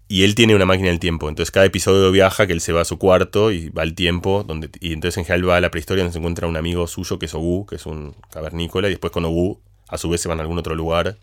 y 0.07 0.23
él 0.23 0.35
tiene 0.35 0.55
una 0.55 0.67
máquina 0.67 0.89
del 0.91 1.01
tiempo. 1.01 1.29
Entonces 1.29 1.51
cada 1.51 1.67
episodio 1.67 2.13
viaja, 2.13 2.47
que 2.47 2.53
él 2.53 2.61
se 2.61 2.73
va 2.73 2.83
a 2.83 2.85
su 2.85 2.99
cuarto 2.99 3.51
y 3.51 3.71
va 3.71 3.83
al 3.83 3.95
tiempo. 3.95 4.45
Donde, 4.47 4.71
y 4.81 4.93
entonces 4.93 5.19
en 5.19 5.25
general 5.25 5.49
va 5.49 5.57
a 5.57 5.61
la 5.61 5.71
prehistoria 5.71 6.05
donde 6.05 6.13
se 6.13 6.19
encuentra 6.19 6.47
un 6.47 6.57
amigo 6.57 6.87
suyo 6.87 7.19
que 7.19 7.27
es 7.27 7.35
Ogu, 7.35 7.67
que 7.67 7.77
es 7.77 7.87
un 7.87 8.15
cavernícola. 8.31 8.89
Y 8.89 8.91
después 8.91 9.13
con 9.13 9.25
Ogu 9.25 9.61
a 9.95 9.99
su 9.99 10.09
vez 10.09 10.21
se 10.21 10.29
van 10.29 10.39
a 10.39 10.43
algún 10.43 10.59
otro 10.59 10.75
lugar. 10.75 11.17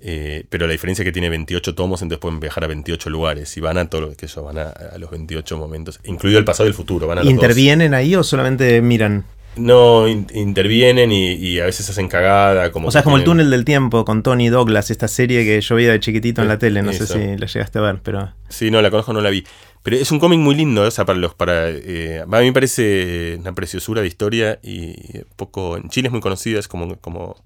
Eh, 0.00 0.44
pero 0.48 0.66
la 0.66 0.72
diferencia 0.72 1.02
es 1.02 1.06
que 1.06 1.12
tiene 1.12 1.28
28 1.28 1.74
tomos, 1.74 2.02
entonces 2.02 2.20
pueden 2.20 2.38
viajar 2.38 2.62
a 2.64 2.68
28 2.68 3.10
lugares 3.10 3.56
y 3.56 3.60
van 3.60 3.78
a 3.78 3.90
todo 3.90 4.14
que 4.14 4.26
eso, 4.26 4.44
van 4.44 4.58
a, 4.58 4.72
los 4.96 5.10
28 5.10 5.58
momentos, 5.58 5.98
incluido 6.04 6.38
el 6.38 6.44
pasado 6.44 6.68
y 6.68 6.70
el 6.70 6.74
futuro. 6.74 7.08
Van 7.08 7.26
¿Intervienen 7.26 7.94
ahí 7.94 8.14
o 8.14 8.22
solamente 8.22 8.80
miran? 8.80 9.24
No 9.56 10.06
intervienen 10.06 11.10
y, 11.10 11.58
a 11.58 11.64
veces 11.64 11.90
hacen 11.90 12.06
cagada. 12.06 12.70
Como 12.70 12.88
o 12.88 12.90
sea, 12.92 13.00
es 13.00 13.04
como 13.04 13.16
el 13.16 13.24
túnel 13.24 13.50
del 13.50 13.64
tiempo 13.64 14.04
con 14.04 14.22
Tony 14.22 14.50
Douglas, 14.50 14.92
esta 14.92 15.08
serie 15.08 15.44
que 15.44 15.60
yo 15.60 15.74
veía 15.74 15.90
de 15.90 15.98
chiquitito 15.98 16.42
en 16.42 16.48
la 16.48 16.58
tele. 16.58 16.80
No 16.82 16.92
sé 16.92 17.06
si 17.08 17.36
la 17.36 17.46
llegaste 17.46 17.78
a 17.80 17.82
ver, 17.82 17.98
pero. 18.00 18.32
Sí, 18.48 18.70
no, 18.70 18.80
la 18.80 18.90
conozco, 18.90 19.12
no 19.12 19.20
la 19.20 19.30
vi. 19.30 19.44
Pero 19.88 20.02
es 20.02 20.12
un 20.12 20.18
cómic 20.18 20.38
muy 20.38 20.54
lindo, 20.54 20.82
o 20.82 20.90
sea, 20.90 21.06
para 21.06 21.18
los. 21.18 21.34
para 21.34 21.70
eh, 21.70 22.20
A 22.20 22.26
mí 22.26 22.44
me 22.44 22.52
parece 22.52 23.36
una 23.40 23.54
preciosura 23.54 24.02
de 24.02 24.06
historia 24.06 24.60
y 24.62 24.92
poco. 25.34 25.78
En 25.78 25.88
Chile 25.88 26.08
es 26.08 26.12
muy 26.12 26.20
conocida, 26.20 26.58
es 26.58 26.68
como. 26.68 26.96
como 26.96 27.42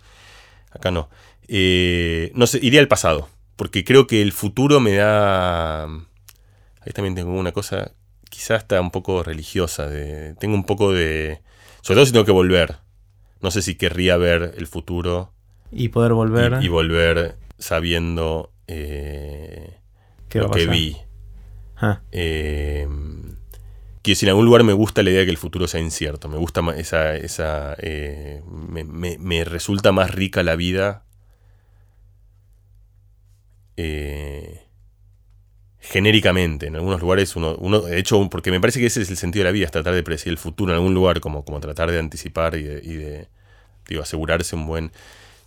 acá 0.72 0.90
no. 0.90 1.08
Eh, 1.46 2.32
no 2.34 2.48
sé, 2.48 2.58
iría 2.60 2.80
al 2.80 2.88
pasado. 2.88 3.28
Porque 3.54 3.84
creo 3.84 4.08
que 4.08 4.22
el 4.22 4.32
futuro 4.32 4.80
me 4.80 4.94
da. 4.94 5.84
Ahí 5.84 6.92
también 6.92 7.14
tengo 7.14 7.30
una 7.30 7.52
cosa. 7.52 7.92
Quizás 8.28 8.62
está 8.62 8.80
un 8.80 8.90
poco 8.90 9.22
religiosa. 9.22 9.86
De, 9.86 10.34
tengo 10.40 10.56
un 10.56 10.64
poco 10.64 10.92
de. 10.92 11.42
Sobre 11.80 11.98
todo 11.98 12.06
si 12.06 12.12
tengo 12.12 12.26
que 12.26 12.32
volver. 12.32 12.78
No 13.40 13.52
sé 13.52 13.62
si 13.62 13.76
querría 13.76 14.16
ver 14.16 14.54
el 14.58 14.66
futuro. 14.66 15.32
Y 15.70 15.90
poder 15.90 16.12
volver. 16.12 16.58
Y, 16.60 16.66
volver 16.66 17.36
sabiendo 17.58 18.50
eh, 18.66 19.78
lo 20.32 20.50
que 20.50 20.66
vi. 20.66 20.96
Eh, 22.12 22.86
que 24.02 24.14
si 24.14 24.26
en 24.26 24.30
algún 24.30 24.44
lugar 24.44 24.64
me 24.64 24.72
gusta 24.72 25.02
la 25.02 25.10
idea 25.10 25.20
de 25.20 25.26
que 25.26 25.30
el 25.30 25.38
futuro 25.38 25.68
sea 25.68 25.80
incierto. 25.80 26.28
Me 26.28 26.36
gusta 26.36 26.62
esa. 26.76 27.16
esa 27.16 27.76
eh, 27.78 28.42
me, 28.48 29.44
resulta 29.44 29.92
más 29.92 30.10
rica 30.10 30.42
la 30.42 30.56
vida. 30.56 31.04
Eh, 33.76 34.62
genéricamente. 35.78 36.66
En 36.66 36.76
algunos 36.76 37.00
lugares 37.00 37.36
uno, 37.36 37.56
uno, 37.58 37.80
de 37.80 37.98
hecho, 37.98 38.28
porque 38.30 38.50
me 38.50 38.60
parece 38.60 38.80
que 38.80 38.86
ese 38.86 39.02
es 39.02 39.10
el 39.10 39.16
sentido 39.16 39.44
de 39.44 39.50
la 39.50 39.52
vida, 39.52 39.66
es 39.66 39.72
tratar 39.72 39.94
de 39.94 40.02
predecir 40.02 40.30
el 40.30 40.38
futuro 40.38 40.72
en 40.72 40.76
algún 40.76 40.94
lugar, 40.94 41.20
como, 41.20 41.44
como 41.44 41.60
tratar 41.60 41.90
de 41.90 41.98
anticipar 41.98 42.54
y 42.56 42.62
de, 42.62 43.28
digo, 43.88 44.02
asegurarse 44.02 44.56
un 44.56 44.66
buen... 44.66 44.92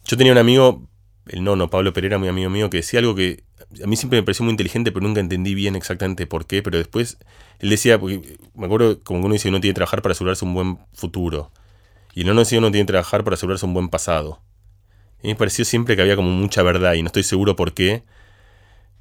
Yo 0.05 0.17
tenía 0.17 0.33
un 0.33 0.37
amigo, 0.37 0.87
el 1.27 1.43
nono, 1.43 1.69
Pablo 1.69 1.93
Pereira, 1.93 2.17
muy 2.17 2.27
amigo 2.27 2.49
mío, 2.49 2.69
que 2.69 2.77
decía 2.77 2.99
algo 2.99 3.15
que 3.15 3.44
a 3.83 3.87
mí 3.87 3.95
siempre 3.95 4.19
me 4.19 4.23
pareció 4.23 4.43
muy 4.43 4.51
inteligente, 4.51 4.91
pero 4.91 5.05
nunca 5.05 5.19
entendí 5.19 5.55
bien 5.55 5.75
exactamente 5.75 6.27
por 6.27 6.45
qué, 6.45 6.63
pero 6.63 6.77
después 6.77 7.17
él 7.59 7.69
decía, 7.69 7.99
porque 7.99 8.37
me 8.53 8.65
acuerdo 8.65 9.01
como 9.03 9.25
uno 9.25 9.33
dice, 9.33 9.49
uno 9.49 9.59
tiene 9.59 9.73
que 9.73 9.77
trabajar 9.77 10.01
para 10.01 10.13
asegurarse 10.13 10.45
un 10.45 10.53
buen 10.53 10.79
futuro, 10.93 11.51
y 12.13 12.21
el 12.21 12.27
nono 12.27 12.41
decía, 12.41 12.59
uno 12.59 12.71
tiene 12.71 12.85
que 12.85 12.93
trabajar 12.93 13.23
para 13.23 13.35
asegurarse 13.35 13.65
un 13.65 13.73
buen 13.73 13.89
pasado. 13.89 14.41
Y 15.21 15.27
me 15.29 15.35
pareció 15.35 15.65
siempre 15.65 15.95
que 15.95 16.01
había 16.01 16.15
como 16.15 16.29
mucha 16.29 16.63
verdad, 16.63 16.93
y 16.93 17.01
no 17.01 17.07
estoy 17.07 17.23
seguro 17.23 17.55
por 17.55 17.73
qué, 17.73 18.03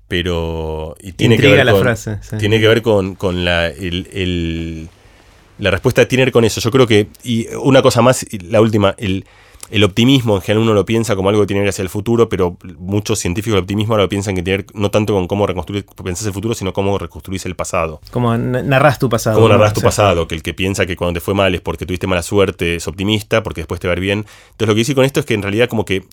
pero 0.08 0.96
y 1.00 1.12
tiene 1.12 1.38
que 1.38 1.48
ver 1.48 1.64
la 1.64 1.72
con, 1.72 1.82
frase, 1.82 2.18
tiene 2.38 2.60
que 2.60 2.68
ver 2.68 2.82
con, 2.82 3.14
con 3.14 3.44
la, 3.44 3.68
el, 3.68 4.88
la 5.58 5.70
respuesta 5.70 6.06
tiene 6.06 6.22
que 6.22 6.26
ver 6.26 6.32
con 6.32 6.44
eso. 6.44 6.60
Yo 6.60 6.70
creo 6.70 6.86
que, 6.86 7.08
y 7.22 7.46
una 7.54 7.82
cosa 7.82 8.02
más, 8.02 8.26
la 8.42 8.60
última, 8.60 8.94
el, 8.98 9.24
el 9.74 9.82
optimismo 9.82 10.36
en 10.36 10.40
general 10.40 10.62
uno 10.62 10.72
lo 10.72 10.86
piensa 10.86 11.16
como 11.16 11.30
algo 11.30 11.40
que 11.40 11.48
tiene 11.48 11.62
que 11.62 11.64
ir 11.64 11.70
hacia 11.70 11.82
el 11.82 11.88
futuro, 11.88 12.28
pero 12.28 12.56
muchos 12.78 13.18
científicos 13.18 13.56
del 13.56 13.62
optimismo 13.62 13.94
ahora 13.94 14.04
lo 14.04 14.08
piensan 14.08 14.36
que 14.36 14.42
tiene 14.44 14.64
no 14.72 14.92
tanto 14.92 15.14
con 15.14 15.26
cómo 15.26 15.48
reconstruir, 15.48 15.84
pensás 16.04 16.28
el 16.28 16.32
futuro, 16.32 16.54
sino 16.54 16.72
cómo 16.72 16.96
reconstruís 16.96 17.44
el 17.44 17.56
pasado. 17.56 18.00
Como 18.12 18.38
narras 18.38 19.00
tu 19.00 19.08
pasado. 19.08 19.34
Cómo 19.34 19.48
narras 19.48 19.74
tu 19.74 19.80
pasado, 19.80 20.28
que 20.28 20.36
el 20.36 20.44
que 20.44 20.54
piensa 20.54 20.86
que 20.86 20.94
cuando 20.94 21.18
te 21.18 21.20
fue 21.20 21.34
mal 21.34 21.56
es 21.56 21.60
porque 21.60 21.86
tuviste 21.86 22.06
mala 22.06 22.22
suerte, 22.22 22.76
es 22.76 22.86
optimista, 22.86 23.42
porque 23.42 23.62
después 23.62 23.80
te 23.80 23.88
va 23.88 23.94
a 23.94 23.96
ir 23.96 24.00
bien. 24.00 24.18
Entonces 24.52 24.68
lo 24.68 24.74
que 24.76 24.80
hice 24.82 24.94
con 24.94 25.04
esto 25.04 25.18
es 25.18 25.26
que 25.26 25.34
en 25.34 25.42
realidad 25.42 25.68
como 25.68 25.84
que 25.84 26.04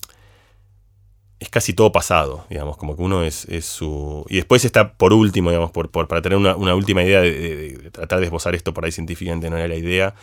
es 1.38 1.48
casi 1.48 1.72
todo 1.72 1.92
pasado, 1.92 2.44
digamos, 2.50 2.76
como 2.76 2.96
que 2.96 3.02
uno 3.02 3.22
es, 3.22 3.46
su... 3.60 4.26
Y 4.28 4.36
después 4.36 4.64
está 4.64 4.94
por 4.94 5.12
último, 5.12 5.50
digamos, 5.50 5.70
por, 5.70 5.88
para 5.88 6.20
tener 6.20 6.36
una, 6.36 6.74
última 6.74 7.04
idea 7.04 7.20
de, 7.20 7.90
tratar 7.92 8.18
de 8.18 8.26
esbozar 8.26 8.56
esto 8.56 8.74
por 8.74 8.84
ahí 8.84 8.90
científicamente 8.90 9.50
no 9.50 9.56
era 9.56 9.68
la 9.68 9.76
idea, 9.76 10.14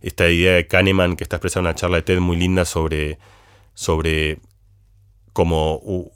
esta 0.00 0.28
idea 0.28 0.54
de 0.54 0.66
Kahneman 0.66 1.16
que 1.16 1.24
está 1.24 1.36
expresada 1.36 1.60
en 1.60 1.66
una 1.66 1.74
charla 1.74 1.96
de 1.96 2.02
TED 2.02 2.20
muy 2.20 2.36
linda 2.36 2.64
sobre, 2.64 3.18
sobre 3.74 4.38
como 5.32 6.10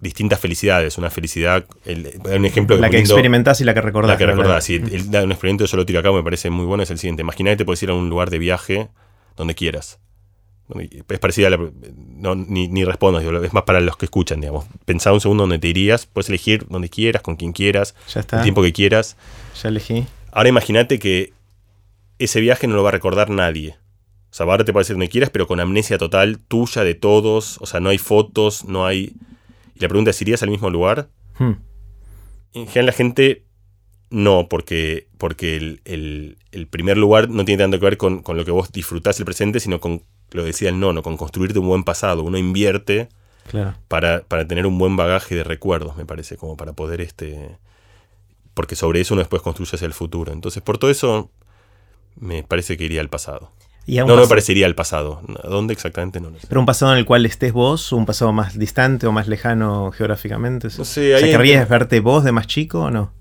distintas 0.00 0.38
felicidades, 0.40 0.98
una 0.98 1.10
felicidad, 1.10 1.66
un 1.86 2.44
ejemplo... 2.44 2.76
La 2.76 2.90
que 2.90 2.98
experimentás 2.98 3.60
y 3.60 3.64
la 3.64 3.74
que 3.74 3.80
recordás. 3.80 4.10
La 4.10 4.16
que 4.18 4.26
recordás, 4.26 4.64
sí, 4.64 4.76
el, 4.76 5.08
un 5.24 5.32
experimento 5.32 5.64
yo 5.64 5.76
lo 5.76 5.86
tiro 5.86 6.00
acá, 6.00 6.12
me 6.12 6.22
parece 6.22 6.50
muy 6.50 6.66
bueno, 6.66 6.82
es 6.82 6.90
el 6.90 6.98
siguiente, 6.98 7.22
imagínate 7.22 7.64
puedes 7.64 7.82
ir 7.82 7.90
a 7.90 7.94
un 7.94 8.08
lugar 8.08 8.30
de 8.30 8.38
viaje 8.38 8.88
donde 9.36 9.54
quieras 9.54 9.98
es 10.80 11.18
parecida 11.18 11.46
a 11.46 11.50
la, 11.50 11.58
no, 11.96 12.34
ni, 12.34 12.68
ni 12.68 12.84
respondas, 12.84 13.24
es 13.24 13.52
más 13.52 13.62
para 13.64 13.80
los 13.80 13.96
que 13.96 14.06
escuchan, 14.06 14.40
digamos. 14.40 14.66
Pensá 14.84 15.12
un 15.12 15.20
segundo 15.20 15.44
donde 15.44 15.58
te 15.58 15.68
irías, 15.68 16.06
puedes 16.06 16.28
elegir 16.28 16.66
donde 16.68 16.88
quieras, 16.88 17.22
con 17.22 17.36
quien 17.36 17.52
quieras, 17.52 17.94
el 18.14 18.42
tiempo 18.42 18.62
que 18.62 18.72
quieras. 18.72 19.16
Ya 19.62 19.70
elegí. 19.70 20.06
Ahora 20.30 20.48
imagínate 20.48 20.98
que 20.98 21.32
ese 22.18 22.40
viaje 22.40 22.66
no 22.66 22.76
lo 22.76 22.82
va 22.82 22.90
a 22.90 22.92
recordar 22.92 23.30
nadie. 23.30 23.76
O 24.30 24.34
sea, 24.34 24.46
ahora 24.46 24.64
te 24.64 24.72
puede 24.72 24.82
decir 24.82 24.94
donde 24.94 25.08
quieras, 25.08 25.30
pero 25.30 25.46
con 25.46 25.60
amnesia 25.60 25.98
total 25.98 26.38
tuya, 26.38 26.84
de 26.84 26.94
todos. 26.94 27.58
O 27.60 27.66
sea, 27.66 27.80
no 27.80 27.88
hay 27.88 27.98
fotos, 27.98 28.64
no 28.64 28.86
hay... 28.86 29.14
Y 29.74 29.80
la 29.80 29.88
pregunta 29.88 30.10
es, 30.10 30.20
¿irías 30.20 30.42
al 30.42 30.50
mismo 30.50 30.70
lugar? 30.70 31.08
Hmm. 31.38 31.52
En 32.52 32.66
general 32.66 32.86
la 32.86 32.92
gente 32.92 33.44
no, 34.10 34.48
porque, 34.48 35.08
porque 35.18 35.56
el, 35.56 36.36
el, 36.50 36.66
primer 36.66 36.96
lugar 36.96 37.28
no 37.28 37.44
tiene 37.44 37.62
tanto 37.62 37.78
que 37.78 37.84
ver 37.84 37.96
con, 37.96 38.22
con, 38.22 38.36
lo 38.36 38.44
que 38.44 38.50
vos 38.50 38.72
disfrutás 38.72 39.18
el 39.18 39.24
presente, 39.24 39.60
sino 39.60 39.80
con 39.80 40.02
lo 40.30 40.44
decía 40.44 40.68
el 40.68 40.80
nono, 40.80 41.02
con 41.02 41.16
construirte 41.16 41.58
un 41.58 41.68
buen 41.68 41.84
pasado. 41.84 42.22
Uno 42.22 42.38
invierte 42.38 43.08
para, 43.88 44.22
tener 44.46 44.66
un 44.66 44.78
buen 44.78 44.96
bagaje 44.96 45.34
de 45.34 45.44
recuerdos, 45.44 45.96
me 45.96 46.04
parece, 46.04 46.36
como 46.36 46.56
para 46.56 46.72
poder 46.72 47.00
este. 47.00 47.58
Porque 48.54 48.76
sobre 48.76 49.00
eso 49.00 49.14
uno 49.14 49.20
después 49.20 49.42
construye 49.42 49.70
hacia 49.74 49.86
el 49.86 49.94
futuro. 49.94 50.32
Entonces, 50.32 50.62
por 50.62 50.78
todo 50.78 50.90
eso, 50.90 51.30
me 52.20 52.42
parece 52.42 52.76
que 52.76 52.84
iría 52.84 53.00
al 53.00 53.08
pasado. 53.08 53.52
no, 53.86 54.16
me 54.16 54.26
parecería 54.26 54.66
al 54.66 54.74
pasado. 54.74 55.22
¿A 55.42 55.48
dónde 55.48 55.72
exactamente? 55.72 56.20
No, 56.20 56.30
sé. 56.38 56.46
Pero 56.48 56.60
un 56.60 56.66
pasado 56.66 56.92
en 56.92 56.98
el 56.98 57.06
cual 57.06 57.26
estés 57.26 57.52
vos, 57.52 57.92
un 57.92 58.06
pasado 58.06 58.32
más 58.32 58.58
distante 58.58 59.06
o 59.06 59.12
más 59.12 59.28
lejano 59.28 59.90
geográficamente. 59.92 60.68
No 60.76 60.84
sé, 60.84 61.14
o 61.16 61.18
¿querrías 61.18 61.68
verte 61.68 62.00
vos 62.00 62.24
de 62.24 62.32
más 62.32 62.46
chico 62.46 62.82
o 62.82 62.90
no? 62.90 63.12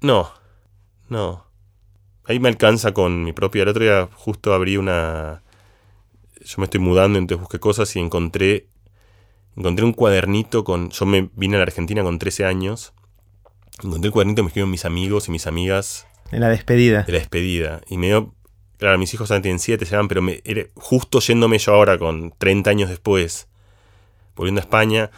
No, 0.00 0.32
no. 1.08 1.46
Ahí 2.24 2.38
me 2.38 2.48
alcanza 2.48 2.92
con 2.92 3.24
mi 3.24 3.32
propia. 3.32 3.62
El 3.62 3.68
otro 3.68 3.82
día 3.82 4.08
justo 4.12 4.54
abrí 4.54 4.76
una 4.76 5.42
yo 6.44 6.56
me 6.58 6.64
estoy 6.64 6.80
mudando, 6.80 7.18
entonces 7.18 7.40
busqué 7.40 7.58
cosas 7.58 7.94
y 7.96 8.00
encontré, 8.00 8.68
encontré 9.56 9.84
un 9.84 9.92
cuadernito 9.92 10.64
con, 10.64 10.90
yo 10.90 11.06
me 11.06 11.30
vine 11.34 11.56
a 11.56 11.58
la 11.58 11.64
Argentina 11.64 12.02
con 12.02 12.18
13 12.18 12.44
años, 12.44 12.92
encontré 13.82 14.08
el 14.08 14.12
cuadernito 14.12 14.36
que 14.36 14.42
me 14.42 14.48
escribieron 14.48 14.70
mis 14.70 14.84
amigos 14.84 15.28
y 15.28 15.30
mis 15.30 15.46
amigas. 15.46 16.06
En 16.32 16.40
la 16.40 16.48
despedida. 16.48 17.02
De 17.02 17.12
la 17.12 17.18
despedida. 17.18 17.80
Y 17.88 17.98
me 17.98 18.06
dio, 18.06 18.34
claro, 18.78 18.98
mis 18.98 19.12
hijos 19.14 19.30
ahora 19.30 19.42
tienen 19.42 19.58
7, 19.58 19.84
se 19.84 19.96
van, 19.96 20.08
pero 20.08 20.22
me, 20.22 20.42
justo 20.74 21.20
yéndome 21.20 21.58
yo 21.58 21.74
ahora 21.74 21.98
con 21.98 22.32
30 22.36 22.70
años 22.70 22.90
después, 22.90 23.48
volviendo 24.34 24.60
a 24.60 24.64
España, 24.64 25.10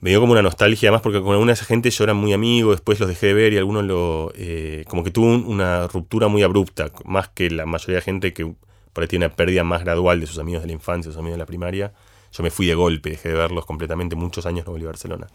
me 0.00 0.10
dio 0.10 0.20
como 0.20 0.32
una 0.32 0.42
nostalgia, 0.42 0.88
además 0.88 1.02
porque 1.02 1.20
con 1.20 1.32
alguna 1.32 1.50
de 1.50 1.54
esa 1.54 1.64
gente 1.64 1.90
yo 1.90 2.04
era 2.04 2.14
muy 2.14 2.32
amigo, 2.32 2.70
después 2.70 3.00
los 3.00 3.08
dejé 3.08 3.28
de 3.28 3.34
ver 3.34 3.52
y 3.52 3.58
algunos 3.58 3.84
lo. 3.84 4.32
Eh, 4.36 4.84
como 4.88 5.02
que 5.02 5.10
tuvo 5.10 5.26
una 5.26 5.88
ruptura 5.88 6.28
muy 6.28 6.42
abrupta, 6.42 6.92
más 7.04 7.28
que 7.28 7.50
la 7.50 7.66
mayoría 7.66 7.96
de 7.96 8.02
gente 8.02 8.32
que 8.32 8.54
por 8.92 9.02
ahí 9.02 9.08
tiene 9.08 9.26
una 9.26 9.34
pérdida 9.34 9.64
más 9.64 9.82
gradual 9.82 10.20
de 10.20 10.26
sus 10.26 10.38
amigos 10.38 10.62
de 10.62 10.68
la 10.68 10.74
infancia, 10.74 11.10
sus 11.10 11.18
amigos 11.18 11.34
de 11.34 11.38
la 11.38 11.46
primaria. 11.46 11.92
Yo 12.32 12.42
me 12.42 12.50
fui 12.50 12.66
de 12.66 12.74
golpe, 12.74 13.10
dejé 13.10 13.30
de 13.30 13.34
verlos 13.34 13.66
completamente, 13.66 14.14
muchos 14.14 14.46
años 14.46 14.64
no 14.66 14.72
volví 14.72 14.84
a 14.84 14.88
Barcelona. 14.88 15.26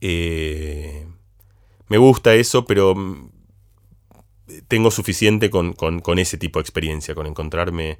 Eh, 0.00 1.06
me 1.88 1.98
gusta 1.98 2.34
eso, 2.34 2.64
pero 2.64 2.94
tengo 4.68 4.90
suficiente 4.90 5.50
con, 5.50 5.74
ese 6.18 6.38
tipo 6.38 6.58
de 6.58 6.62
experiencia, 6.62 7.14
con 7.14 7.26
encontrarme... 7.26 7.98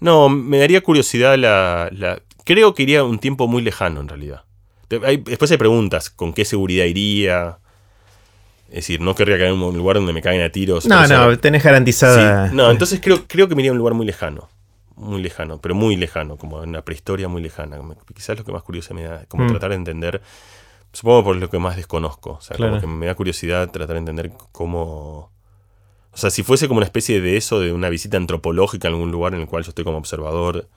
No, 0.00 0.28
me 0.30 0.58
daría 0.58 0.80
curiosidad 0.80 1.36
la, 1.36 2.20
Creo 2.44 2.74
que 2.74 2.82
iría 2.82 3.04
un 3.04 3.18
tiempo 3.18 3.46
muy 3.48 3.62
lejano 3.62 4.00
en 4.00 4.08
realidad. 4.08 4.44
después 4.88 5.50
hay 5.50 5.58
preguntas, 5.58 6.10
¿con 6.10 6.32
qué 6.32 6.44
seguridad 6.44 6.86
iría? 6.86 7.58
Es 8.70 8.76
decir, 8.76 9.00
no 9.00 9.14
querría 9.14 9.36
caer 9.36 9.50
en 9.50 9.60
un 9.60 9.76
lugar 9.76 9.96
donde 9.96 10.12
me 10.12 10.22
caigan 10.22 10.46
a 10.46 10.50
tiros. 10.50 10.86
No, 10.86 11.06
no, 11.06 11.38
tenés 11.38 11.62
garantizada. 11.62 12.50
No, 12.52 12.70
entonces 12.70 13.00
creo, 13.02 13.24
creo 13.26 13.48
que 13.48 13.56
me 13.56 13.62
iría 13.62 13.70
a 13.70 13.72
un 13.72 13.78
lugar 13.78 13.94
muy 13.94 14.06
lejano. 14.06 14.48
Muy 14.94 15.22
lejano, 15.22 15.60
pero 15.60 15.74
muy 15.74 15.96
lejano, 15.96 16.36
como 16.36 16.60
una 16.60 16.82
prehistoria 16.82 17.26
muy 17.26 17.42
lejana. 17.42 17.78
Quizás 18.14 18.38
lo 18.38 18.44
que 18.44 18.52
más 18.52 18.62
curioso 18.62 18.94
me 18.94 19.04
da, 19.04 19.24
como 19.26 19.44
mm. 19.44 19.48
tratar 19.48 19.70
de 19.70 19.76
entender, 19.76 20.22
supongo 20.92 21.24
por 21.24 21.36
lo 21.36 21.50
que 21.50 21.58
más 21.58 21.76
desconozco. 21.76 22.32
O 22.32 22.40
sea, 22.40 22.56
como 22.56 22.80
que 22.80 22.86
me 22.86 23.06
da 23.06 23.14
curiosidad 23.14 23.70
tratar 23.70 23.94
de 23.94 23.98
entender 23.98 24.32
cómo. 24.52 25.32
O 26.12 26.16
sea, 26.16 26.30
si 26.30 26.42
fuese 26.42 26.68
como 26.68 26.78
una 26.78 26.86
especie 26.86 27.20
de 27.20 27.36
eso, 27.36 27.60
de 27.60 27.72
una 27.72 27.88
visita 27.88 28.16
antropológica 28.16 28.88
en 28.88 28.94
algún 28.94 29.12
lugar 29.12 29.34
en 29.34 29.40
el 29.40 29.46
cual 29.46 29.64
yo 29.64 29.70
estoy 29.70 29.84
como 29.84 29.98
observador. 29.98 30.68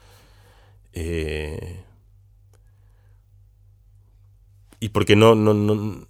Eh, 0.94 1.82
y 4.80 4.90
porque 4.90 5.16
no, 5.16 5.34
no, 5.34 5.54
no, 5.54 6.08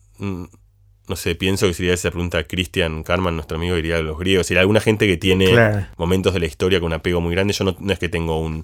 no 1.08 1.16
sé, 1.16 1.36
pienso 1.36 1.68
que 1.68 1.74
sería 1.74 1.94
esa 1.94 2.12
pregunta 2.12 2.38
a 2.38 2.44
Christian 2.44 3.04
Karman, 3.04 3.36
nuestro 3.36 3.58
amigo, 3.58 3.76
diría 3.76 3.98
a 3.98 4.02
los 4.02 4.18
griegos. 4.18 4.48
Si 4.48 4.56
alguna 4.56 4.80
gente 4.80 5.06
que 5.06 5.18
tiene 5.18 5.88
momentos 5.98 6.34
de 6.34 6.40
la 6.40 6.46
historia 6.46 6.80
con 6.80 6.88
un 6.88 6.94
apego 6.94 7.20
muy 7.22 7.34
grande. 7.34 7.54
Yo 7.54 7.66
no, 7.66 7.92
es 7.92 8.00
que 8.00 8.10
tengo 8.10 8.40
un. 8.40 8.64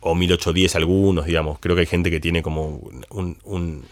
O 0.00 0.14
1810 0.14 0.76
algunos, 0.76 1.26
digamos. 1.26 1.58
Creo 1.58 1.74
que 1.74 1.80
hay 1.80 1.86
gente 1.86 2.10
que 2.10 2.20
tiene 2.20 2.42
como 2.42 2.80
un, 3.10 3.84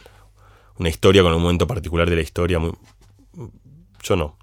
una 0.79 0.89
historia 0.89 1.23
con 1.23 1.35
un 1.35 1.43
momento 1.43 1.67
particular 1.67 2.09
de 2.09 2.17
la 2.17 2.23
historia. 2.23 2.61
Muy, 2.61 2.73
yo 4.03 4.17
no. 4.17 4.37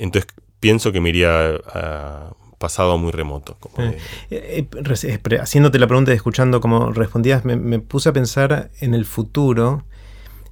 Entonces 0.00 0.32
pienso 0.60 0.92
que 0.92 1.00
me 1.00 1.10
iría 1.10 1.56
a, 1.66 2.32
pasado 2.58 2.98
muy 2.98 3.12
remoto. 3.12 3.56
Eh, 3.78 3.98
eh, 4.30 4.66
eh, 5.02 5.38
haciéndote 5.38 5.78
la 5.78 5.86
pregunta 5.86 6.12
y 6.12 6.14
escuchando 6.14 6.60
cómo 6.60 6.92
respondías, 6.92 7.44
me, 7.44 7.78
puse 7.80 8.08
a 8.08 8.12
pensar 8.12 8.70
en 8.80 8.94
el 8.94 9.04
futuro 9.04 9.84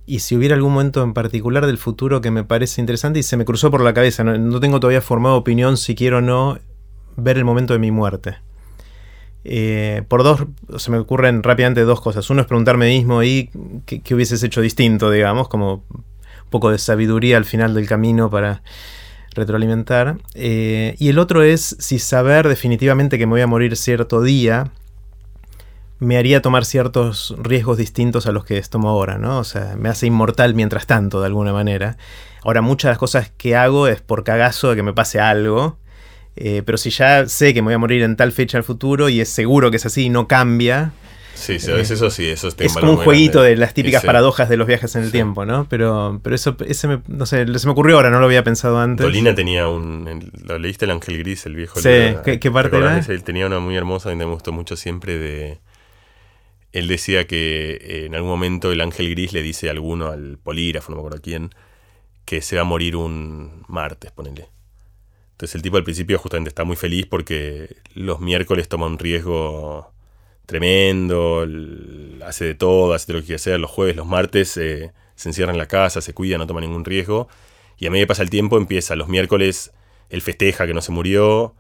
y 0.07 0.21
si 0.21 0.37
hubiera 0.37 0.55
algún 0.55 0.73
momento 0.73 1.03
en 1.03 1.13
particular 1.13 1.67
del 1.67 1.77
futuro 1.77 2.21
que 2.21 2.31
me 2.31 2.45
parece 2.45 2.81
interesante 2.81 3.19
y 3.19 3.23
se 3.23 3.37
me 3.37 3.45
cruzó 3.45 3.71
por 3.71 3.83
la 3.83 3.93
cabeza. 3.93 4.23
No, 4.25 4.61
tengo 4.61 4.81
todavía 4.81 5.03
formado 5.03 5.37
opinión 5.37 5.77
si 5.77 5.95
quiero 5.95 6.19
o 6.19 6.21
no 6.23 6.59
ver 7.17 7.37
el 7.37 7.45
momento 7.45 7.73
de 7.73 7.79
mi 7.79 7.91
muerte. 7.91 8.37
por 10.09 10.23
dos, 10.25 10.47
se 10.79 10.91
me 10.91 10.99
ocurren 10.99 11.43
rápidamente 11.43 11.83
dos 11.83 12.01
cosas. 12.01 12.29
Uno 12.31 12.43
es 12.43 12.47
preguntarme 12.47 12.87
mismo 12.87 13.23
y 13.23 13.51
qué, 13.85 14.15
hubieses 14.15 14.43
hecho 14.43 14.61
distinto, 14.61 15.11
digamos, 15.11 15.49
como 15.49 15.85
un 15.91 16.51
poco 16.51 16.71
de 16.71 16.79
sabiduría 16.79 17.39
al 17.39 17.45
final 17.45 17.75
del 17.75 17.87
camino 17.87 18.31
para 18.31 18.63
retroalimentar. 19.39 20.19
Eh, 20.35 20.95
y 20.99 21.09
el 21.09 21.19
otro 21.19 21.43
es 21.43 21.77
si 21.79 21.99
saber 21.99 22.49
definitivamente 22.49 23.19
que 23.19 23.27
me 23.27 23.33
voy 23.33 23.41
a 23.41 23.47
morir 23.47 23.77
cierto 23.77 24.23
día 24.23 24.71
me 26.01 26.17
haría 26.17 26.43
tomar 26.43 26.65
ciertos 26.65 27.35
riesgos 27.39 27.77
distintos 27.77 28.27
a 28.27 28.33
los 28.33 28.45
que 28.45 28.61
tomo 28.63 28.89
ahora, 28.89 29.19
¿no? 29.19 29.39
O 29.39 29.45
sea, 29.45 29.75
me 29.77 29.89
hace 29.89 30.07
inmortal 30.07 30.55
mientras 30.55 30.87
tanto, 30.87 31.21
de 31.21 31.27
alguna 31.27 31.53
manera. 31.53 31.97
Ahora, 32.45 32.63
muchas 32.63 32.89
de 32.89 32.93
las 32.93 32.99
cosas 32.99 33.33
que 33.37 33.57
hago 33.57 33.89
es 33.89 34.01
por 34.01 34.23
cagazo 34.23 34.71
de 34.71 34.77
que 34.77 34.83
me 34.83 34.93
pase 34.93 35.19
algo. 35.19 35.77
Eh, 36.37 36.63
pero 36.65 36.79
si 36.79 36.91
ya 36.91 37.27
sé 37.27 37.53
que 37.53 37.63
me 37.63 37.67
voy 37.67 37.75
a 37.75 37.79
morir 37.79 38.03
en 38.03 38.15
tal 38.15 38.31
fecha 38.31 38.59
al 38.59 38.65
futuro 38.65 39.09
y 39.09 39.21
es 39.21 39.29
seguro 39.29 39.73
que 39.73 39.79
es 39.79 39.87
así 39.87 40.05
y 40.05 40.09
no 40.09 40.29
cambia, 40.29 40.93
Sí, 41.39 41.61
sí, 41.61 41.71
eso 41.71 42.11
sí, 42.11 42.27
eso 42.29 42.49
Es 42.59 42.75
como 42.75 42.93
un 42.93 42.99
jueguito 42.99 43.43
de 43.43 43.57
las 43.57 43.73
típicas 43.73 44.05
paradojas 44.05 44.49
de 44.49 44.57
los 44.57 44.67
viajes 44.67 44.95
en 44.97 45.05
el 45.05 45.13
tiempo, 45.13 45.47
¿no? 45.47 45.69
Pero, 45.69 46.21
pero 46.23 46.35
eso, 46.35 46.57
ese 46.67 46.89
me, 46.89 47.01
no 47.07 47.27
sé, 47.27 47.47
se 47.59 47.67
me 47.67 47.73
ocurrió 47.73 47.97
ahora, 47.97 48.11
no 48.11 48.19
lo 48.19 48.27
había 48.27 48.43
pensado 48.43 48.79
antes. 48.79 49.05
Dolina 49.05 49.35
tenía 49.35 49.69
un, 49.69 50.31
¿lo 50.45 50.59
leíste 50.59 50.85
el 50.85 50.91
Ángel 50.91 51.19
Gris, 51.19 51.47
el 51.47 51.55
viejo? 51.55 51.81
Sí, 51.81 51.89
¿Qué, 52.41 52.51
parte 52.51 52.77
era? 52.77 52.99
Él 52.99 53.23
tenía 53.23 53.47
una 53.47 53.61
muy 53.61 53.77
hermosa 53.77 54.11
que 54.11 54.17
me 54.17 54.25
gustó 54.25 54.53
mucho 54.53 54.77
siempre 54.77 55.17
de... 55.17 55.61
Él 56.73 56.89
decía 56.89 57.27
que 57.27 57.79
eh, 57.81 58.07
en 58.07 58.15
algún 58.15 58.31
momento 58.31 58.73
el 58.73 58.81
Ángel 58.81 59.09
Gris 59.11 59.33
le 59.33 59.43
dice 59.43 59.69
a 59.69 59.71
alguno, 59.71 60.09
al 60.09 60.39
polígrafo, 60.39 60.91
no 60.91 60.97
me 60.97 61.01
acuerdo 61.01 61.23
quién, 61.23 61.51
que 62.25 62.43
se 62.43 62.57
va 62.57 62.63
a 62.63 62.65
morir 62.65 62.97
un 62.97 63.65
martes, 63.69 64.11
ponele. 64.11 64.49
Entonces 65.33 65.55
el 65.55 65.63
tipo 65.63 65.77
al 65.77 65.85
principio 65.85 66.19
justamente 66.19 66.49
está 66.49 66.65
muy 66.65 66.77
feliz 66.77 67.07
porque 67.07 67.77
los 67.95 68.21
miércoles 68.21 68.69
toma 68.69 68.87
un 68.87 68.99
riesgo 68.99 69.93
tremendo, 70.49 71.47
hace 72.25 72.47
de 72.47 72.55
todo, 72.55 72.95
hace 72.95 73.13
lo 73.13 73.19
que 73.19 73.27
quiere 73.27 73.37
hacer, 73.37 73.61
los 73.61 73.71
jueves, 73.71 73.95
los 73.95 74.07
martes 74.07 74.57
eh, 74.57 74.93
se 75.15 75.29
encierra 75.29 75.53
en 75.53 75.59
la 75.59 75.69
casa, 75.69 76.01
se 76.01 76.15
cuida, 76.15 76.39
no 76.39 76.47
toma 76.47 76.63
ningún 76.63 76.87
riesgo, 76.87 77.29
y 77.77 77.87
a 77.87 77.91
medida 77.91 78.05
que 78.05 78.09
pasa 78.09 78.23
el 78.23 78.31
tiempo 78.31 78.57
empieza, 78.57 78.97
los 78.97 79.09
miércoles 79.09 79.73
él 80.09 80.23
festeja 80.23 80.67
que 80.67 80.73
no 80.73 80.81
se 80.81 80.91
murió, 80.91 81.55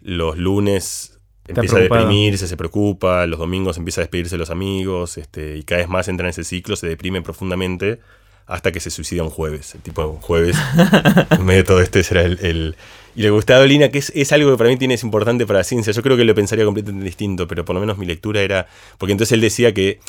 los 0.00 0.36
lunes 0.36 1.20
empieza 1.46 1.76
a 1.76 1.80
deprimirse, 1.80 2.48
se 2.48 2.56
preocupa, 2.56 3.24
los 3.28 3.38
domingos 3.38 3.78
empieza 3.78 4.00
a 4.00 4.02
despedirse 4.02 4.34
de 4.34 4.40
los 4.40 4.50
amigos, 4.50 5.16
este, 5.16 5.56
y 5.56 5.62
cada 5.62 5.82
vez 5.82 5.88
más 5.88 6.08
entra 6.08 6.26
en 6.26 6.30
ese 6.30 6.42
ciclo, 6.42 6.74
se 6.74 6.88
deprime 6.88 7.22
profundamente 7.22 8.00
hasta 8.46 8.72
que 8.72 8.80
se 8.80 8.90
suicida 8.90 9.22
un 9.22 9.30
jueves. 9.30 9.76
El 9.76 9.82
tipo 9.82 10.04
un 10.06 10.20
jueves, 10.20 10.56
en 11.30 11.44
medio 11.44 11.62
de 11.62 11.64
todo 11.64 11.80
esto, 11.80 12.02
será 12.02 12.22
el 12.22 12.74
y 13.16 13.22
le 13.22 13.30
gustaba 13.30 13.60
Dolina, 13.60 13.90
que 13.90 13.98
es, 13.98 14.32
algo 14.32 14.50
que 14.50 14.58
para 14.58 14.70
mí 14.70 14.76
tiene 14.76 14.94
es 14.94 15.04
importante 15.04 15.46
para 15.46 15.60
la 15.60 15.64
ciencia. 15.64 15.92
Yo 15.92 16.02
creo 16.02 16.16
que 16.16 16.24
lo 16.24 16.34
pensaría 16.34 16.64
completamente 16.64 17.04
distinto, 17.04 17.46
pero 17.46 17.64
por 17.64 17.74
lo 17.74 17.80
menos 17.80 17.96
mi 17.96 18.06
lectura 18.06 18.42
era. 18.42 18.66
Porque 18.98 19.12
entonces 19.12 19.32
él 19.32 19.40
decía 19.40 19.72
que 19.72 20.00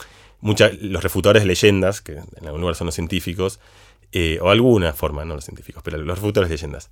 muchas, 0.42 0.74
los 0.82 1.04
refutadores 1.04 1.44
de 1.44 1.48
leyendas, 1.48 2.02
que 2.02 2.14
en 2.14 2.46
algún 2.46 2.62
lugar 2.62 2.76
son 2.76 2.86
los 2.86 2.96
científicos, 2.96 3.60
eh, 4.12 4.40
o 4.42 4.50
alguna 4.50 4.94
forma, 4.94 5.24
no 5.24 5.36
los 5.36 5.46
científicos, 5.46 5.84
pero 5.84 5.98
los 5.98 6.18
refutadores 6.18 6.50
de 6.50 6.56
leyendas, 6.56 6.90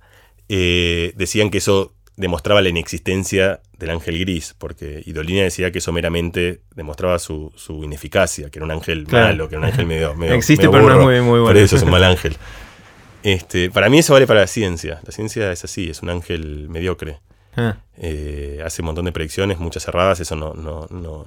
eh, 0.48 1.12
decían 1.16 1.50
que 1.50 1.58
eso 1.58 1.92
demostraba 2.16 2.62
la 2.62 2.68
inexistencia 2.68 3.60
del 3.78 3.90
ángel 3.90 4.20
gris, 4.20 4.54
porque 4.56 5.02
Idolina 5.04 5.42
decía 5.42 5.72
que 5.72 5.78
eso 5.78 5.92
meramente 5.92 6.60
demostraba 6.76 7.18
su, 7.18 7.52
ineficacia, 7.82 8.50
que 8.50 8.60
era 8.60 8.66
un 8.66 8.70
ángel 8.70 9.06
malo, 9.10 9.48
que 9.48 9.56
era 9.56 9.64
un 9.64 9.70
ángel 9.70 9.86
medio, 9.86 10.14
medio 10.14 10.34
Existe, 10.36 10.68
pero 10.68 10.82
no 10.88 10.92
es 10.92 11.02
muy, 11.02 11.20
muy 11.20 11.40
bueno. 11.40 11.46
Por 11.46 11.56
eso 11.56 11.74
es 11.74 11.82
un 11.82 11.90
mal 11.90 12.04
ángel. 12.04 12.36
Este, 13.24 13.70
para 13.70 13.88
mí 13.88 14.00
eso 14.00 14.12
vale 14.12 14.26
para 14.26 14.40
la 14.40 14.46
ciencia. 14.46 15.00
La 15.02 15.10
ciencia 15.10 15.50
es 15.50 15.64
así, 15.64 15.88
es 15.88 16.02
un 16.02 16.10
ángel 16.10 16.68
mediocre. 16.68 17.20
Ah. 17.56 17.78
Eh, 17.96 18.60
hace 18.62 18.82
un 18.82 18.86
montón 18.86 19.06
de 19.06 19.12
predicciones, 19.12 19.58
muchas 19.58 19.82
cerradas, 19.82 20.20
eso 20.20 20.36
no, 20.36 20.52
no, 20.52 20.86
no, 20.90 21.24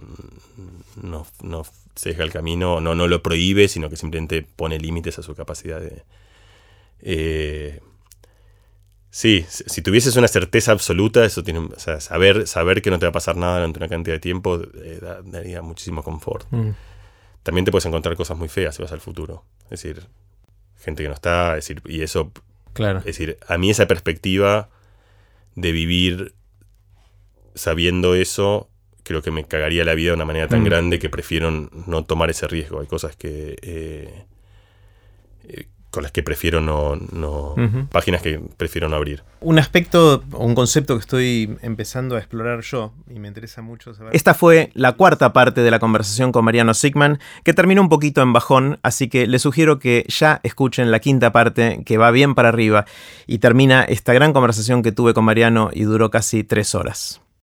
no, 1.01 1.25
no 1.41 1.65
sesga 1.95 2.23
el 2.23 2.31
camino, 2.31 2.79
no, 2.81 2.93
no 2.93 3.07
lo 3.07 3.23
prohíbe, 3.23 3.67
sino 3.67 3.89
que 3.89 3.95
simplemente 3.95 4.43
pone 4.43 4.77
límites 4.77 5.17
a 5.17 5.23
su 5.23 5.33
capacidad 5.33 5.81
de... 5.81 6.03
Eh, 7.01 7.81
sí, 9.09 9.43
si 9.49 9.81
tuvieses 9.81 10.15
una 10.17 10.27
certeza 10.27 10.73
absoluta, 10.73 11.25
eso 11.25 11.43
tiene, 11.43 11.67
saber, 11.77 12.45
saber 12.45 12.83
que 12.83 12.91
no 12.91 12.99
te 12.99 13.07
va 13.07 13.09
a 13.09 13.13
pasar 13.13 13.37
nada 13.37 13.55
durante 13.55 13.79
una 13.79 13.89
cantidad 13.89 14.17
de 14.17 14.19
tiempo 14.19 14.61
eh, 14.83 14.99
daría 15.25 15.63
muchísimo 15.63 16.03
confort. 16.03 16.45
Mm. 16.51 16.69
También 17.41 17.65
te 17.65 17.71
puedes 17.71 17.87
encontrar 17.87 18.15
cosas 18.15 18.37
muy 18.37 18.49
feas 18.49 18.75
si 18.75 18.83
vas 18.83 18.91
al 18.91 19.01
futuro. 19.01 19.45
Es 19.63 19.81
decir, 19.81 20.03
gente 20.79 21.03
que 21.03 21.09
no 21.09 21.15
está, 21.15 21.57
es 21.57 21.67
decir, 21.67 21.81
y 21.85 22.01
eso, 22.01 22.31
claro. 22.73 22.99
es 22.99 23.05
decir, 23.05 23.37
a 23.47 23.57
mí 23.57 23.69
esa 23.69 23.87
perspectiva 23.87 24.69
de 25.55 25.71
vivir 25.71 26.33
sabiendo 27.55 28.15
eso, 28.15 28.69
creo 29.03 29.21
que 29.21 29.31
me 29.31 29.45
cagaría 29.45 29.83
la 29.83 29.95
vida 29.95 30.11
de 30.11 30.15
una 30.15 30.25
manera 30.25 30.47
tan 30.47 30.61
mm. 30.61 30.65
grande 30.65 30.99
que 30.99 31.09
prefiero 31.09 31.49
no 31.51 32.05
tomar 32.05 32.29
ese 32.29 32.47
riesgo. 32.47 32.79
Hay 32.79 32.87
cosas 32.87 33.15
que, 33.15 33.57
eh, 33.61 34.25
eh, 35.47 35.67
con 35.97 36.03
las 36.03 36.11
que 36.11 36.21
prefiero 36.21 36.61
no, 36.61 36.95
no 37.11 37.55
páginas 37.91 38.21
que 38.21 38.39
prefiero 38.55 38.87
no 38.87 38.97
abrir. 38.97 39.23
Un 39.39 39.57
aspecto 39.57 40.23
o 40.31 40.45
un 40.45 40.53
concepto 40.53 40.93
que 40.93 40.99
estoy 40.99 41.57
empezando 41.63 42.15
a 42.15 42.19
explorar 42.19 42.61
yo 42.61 42.93
y 43.09 43.17
me 43.17 43.27
interesa 43.27 43.63
mucho 43.63 43.95
saber. 43.95 44.15
Esta 44.15 44.35
fue 44.35 44.69
la 44.75 44.91
cuarta 44.91 45.33
parte 45.33 45.61
de 45.61 45.71
la 45.71 45.79
conversación 45.79 46.31
con 46.31 46.45
Mariano 46.45 46.75
Sigman, 46.75 47.17
que 47.43 47.55
terminó 47.55 47.81
un 47.81 47.89
poquito 47.89 48.21
en 48.21 48.31
bajón, 48.31 48.77
así 48.83 49.09
que 49.09 49.25
les 49.25 49.41
sugiero 49.41 49.79
que 49.79 50.05
ya 50.07 50.39
escuchen 50.43 50.91
la 50.91 50.99
quinta 50.99 51.31
parte 51.31 51.81
que 51.83 51.97
va 51.97 52.11
bien 52.11 52.35
para 52.35 52.49
arriba 52.49 52.85
y 53.25 53.39
termina 53.39 53.81
esta 53.81 54.13
gran 54.13 54.33
conversación 54.33 54.83
que 54.83 54.91
tuve 54.91 55.15
con 55.15 55.25
Mariano 55.25 55.71
y 55.73 55.81
duró 55.81 56.11
casi 56.11 56.43
tres 56.43 56.75
horas. 56.75 57.21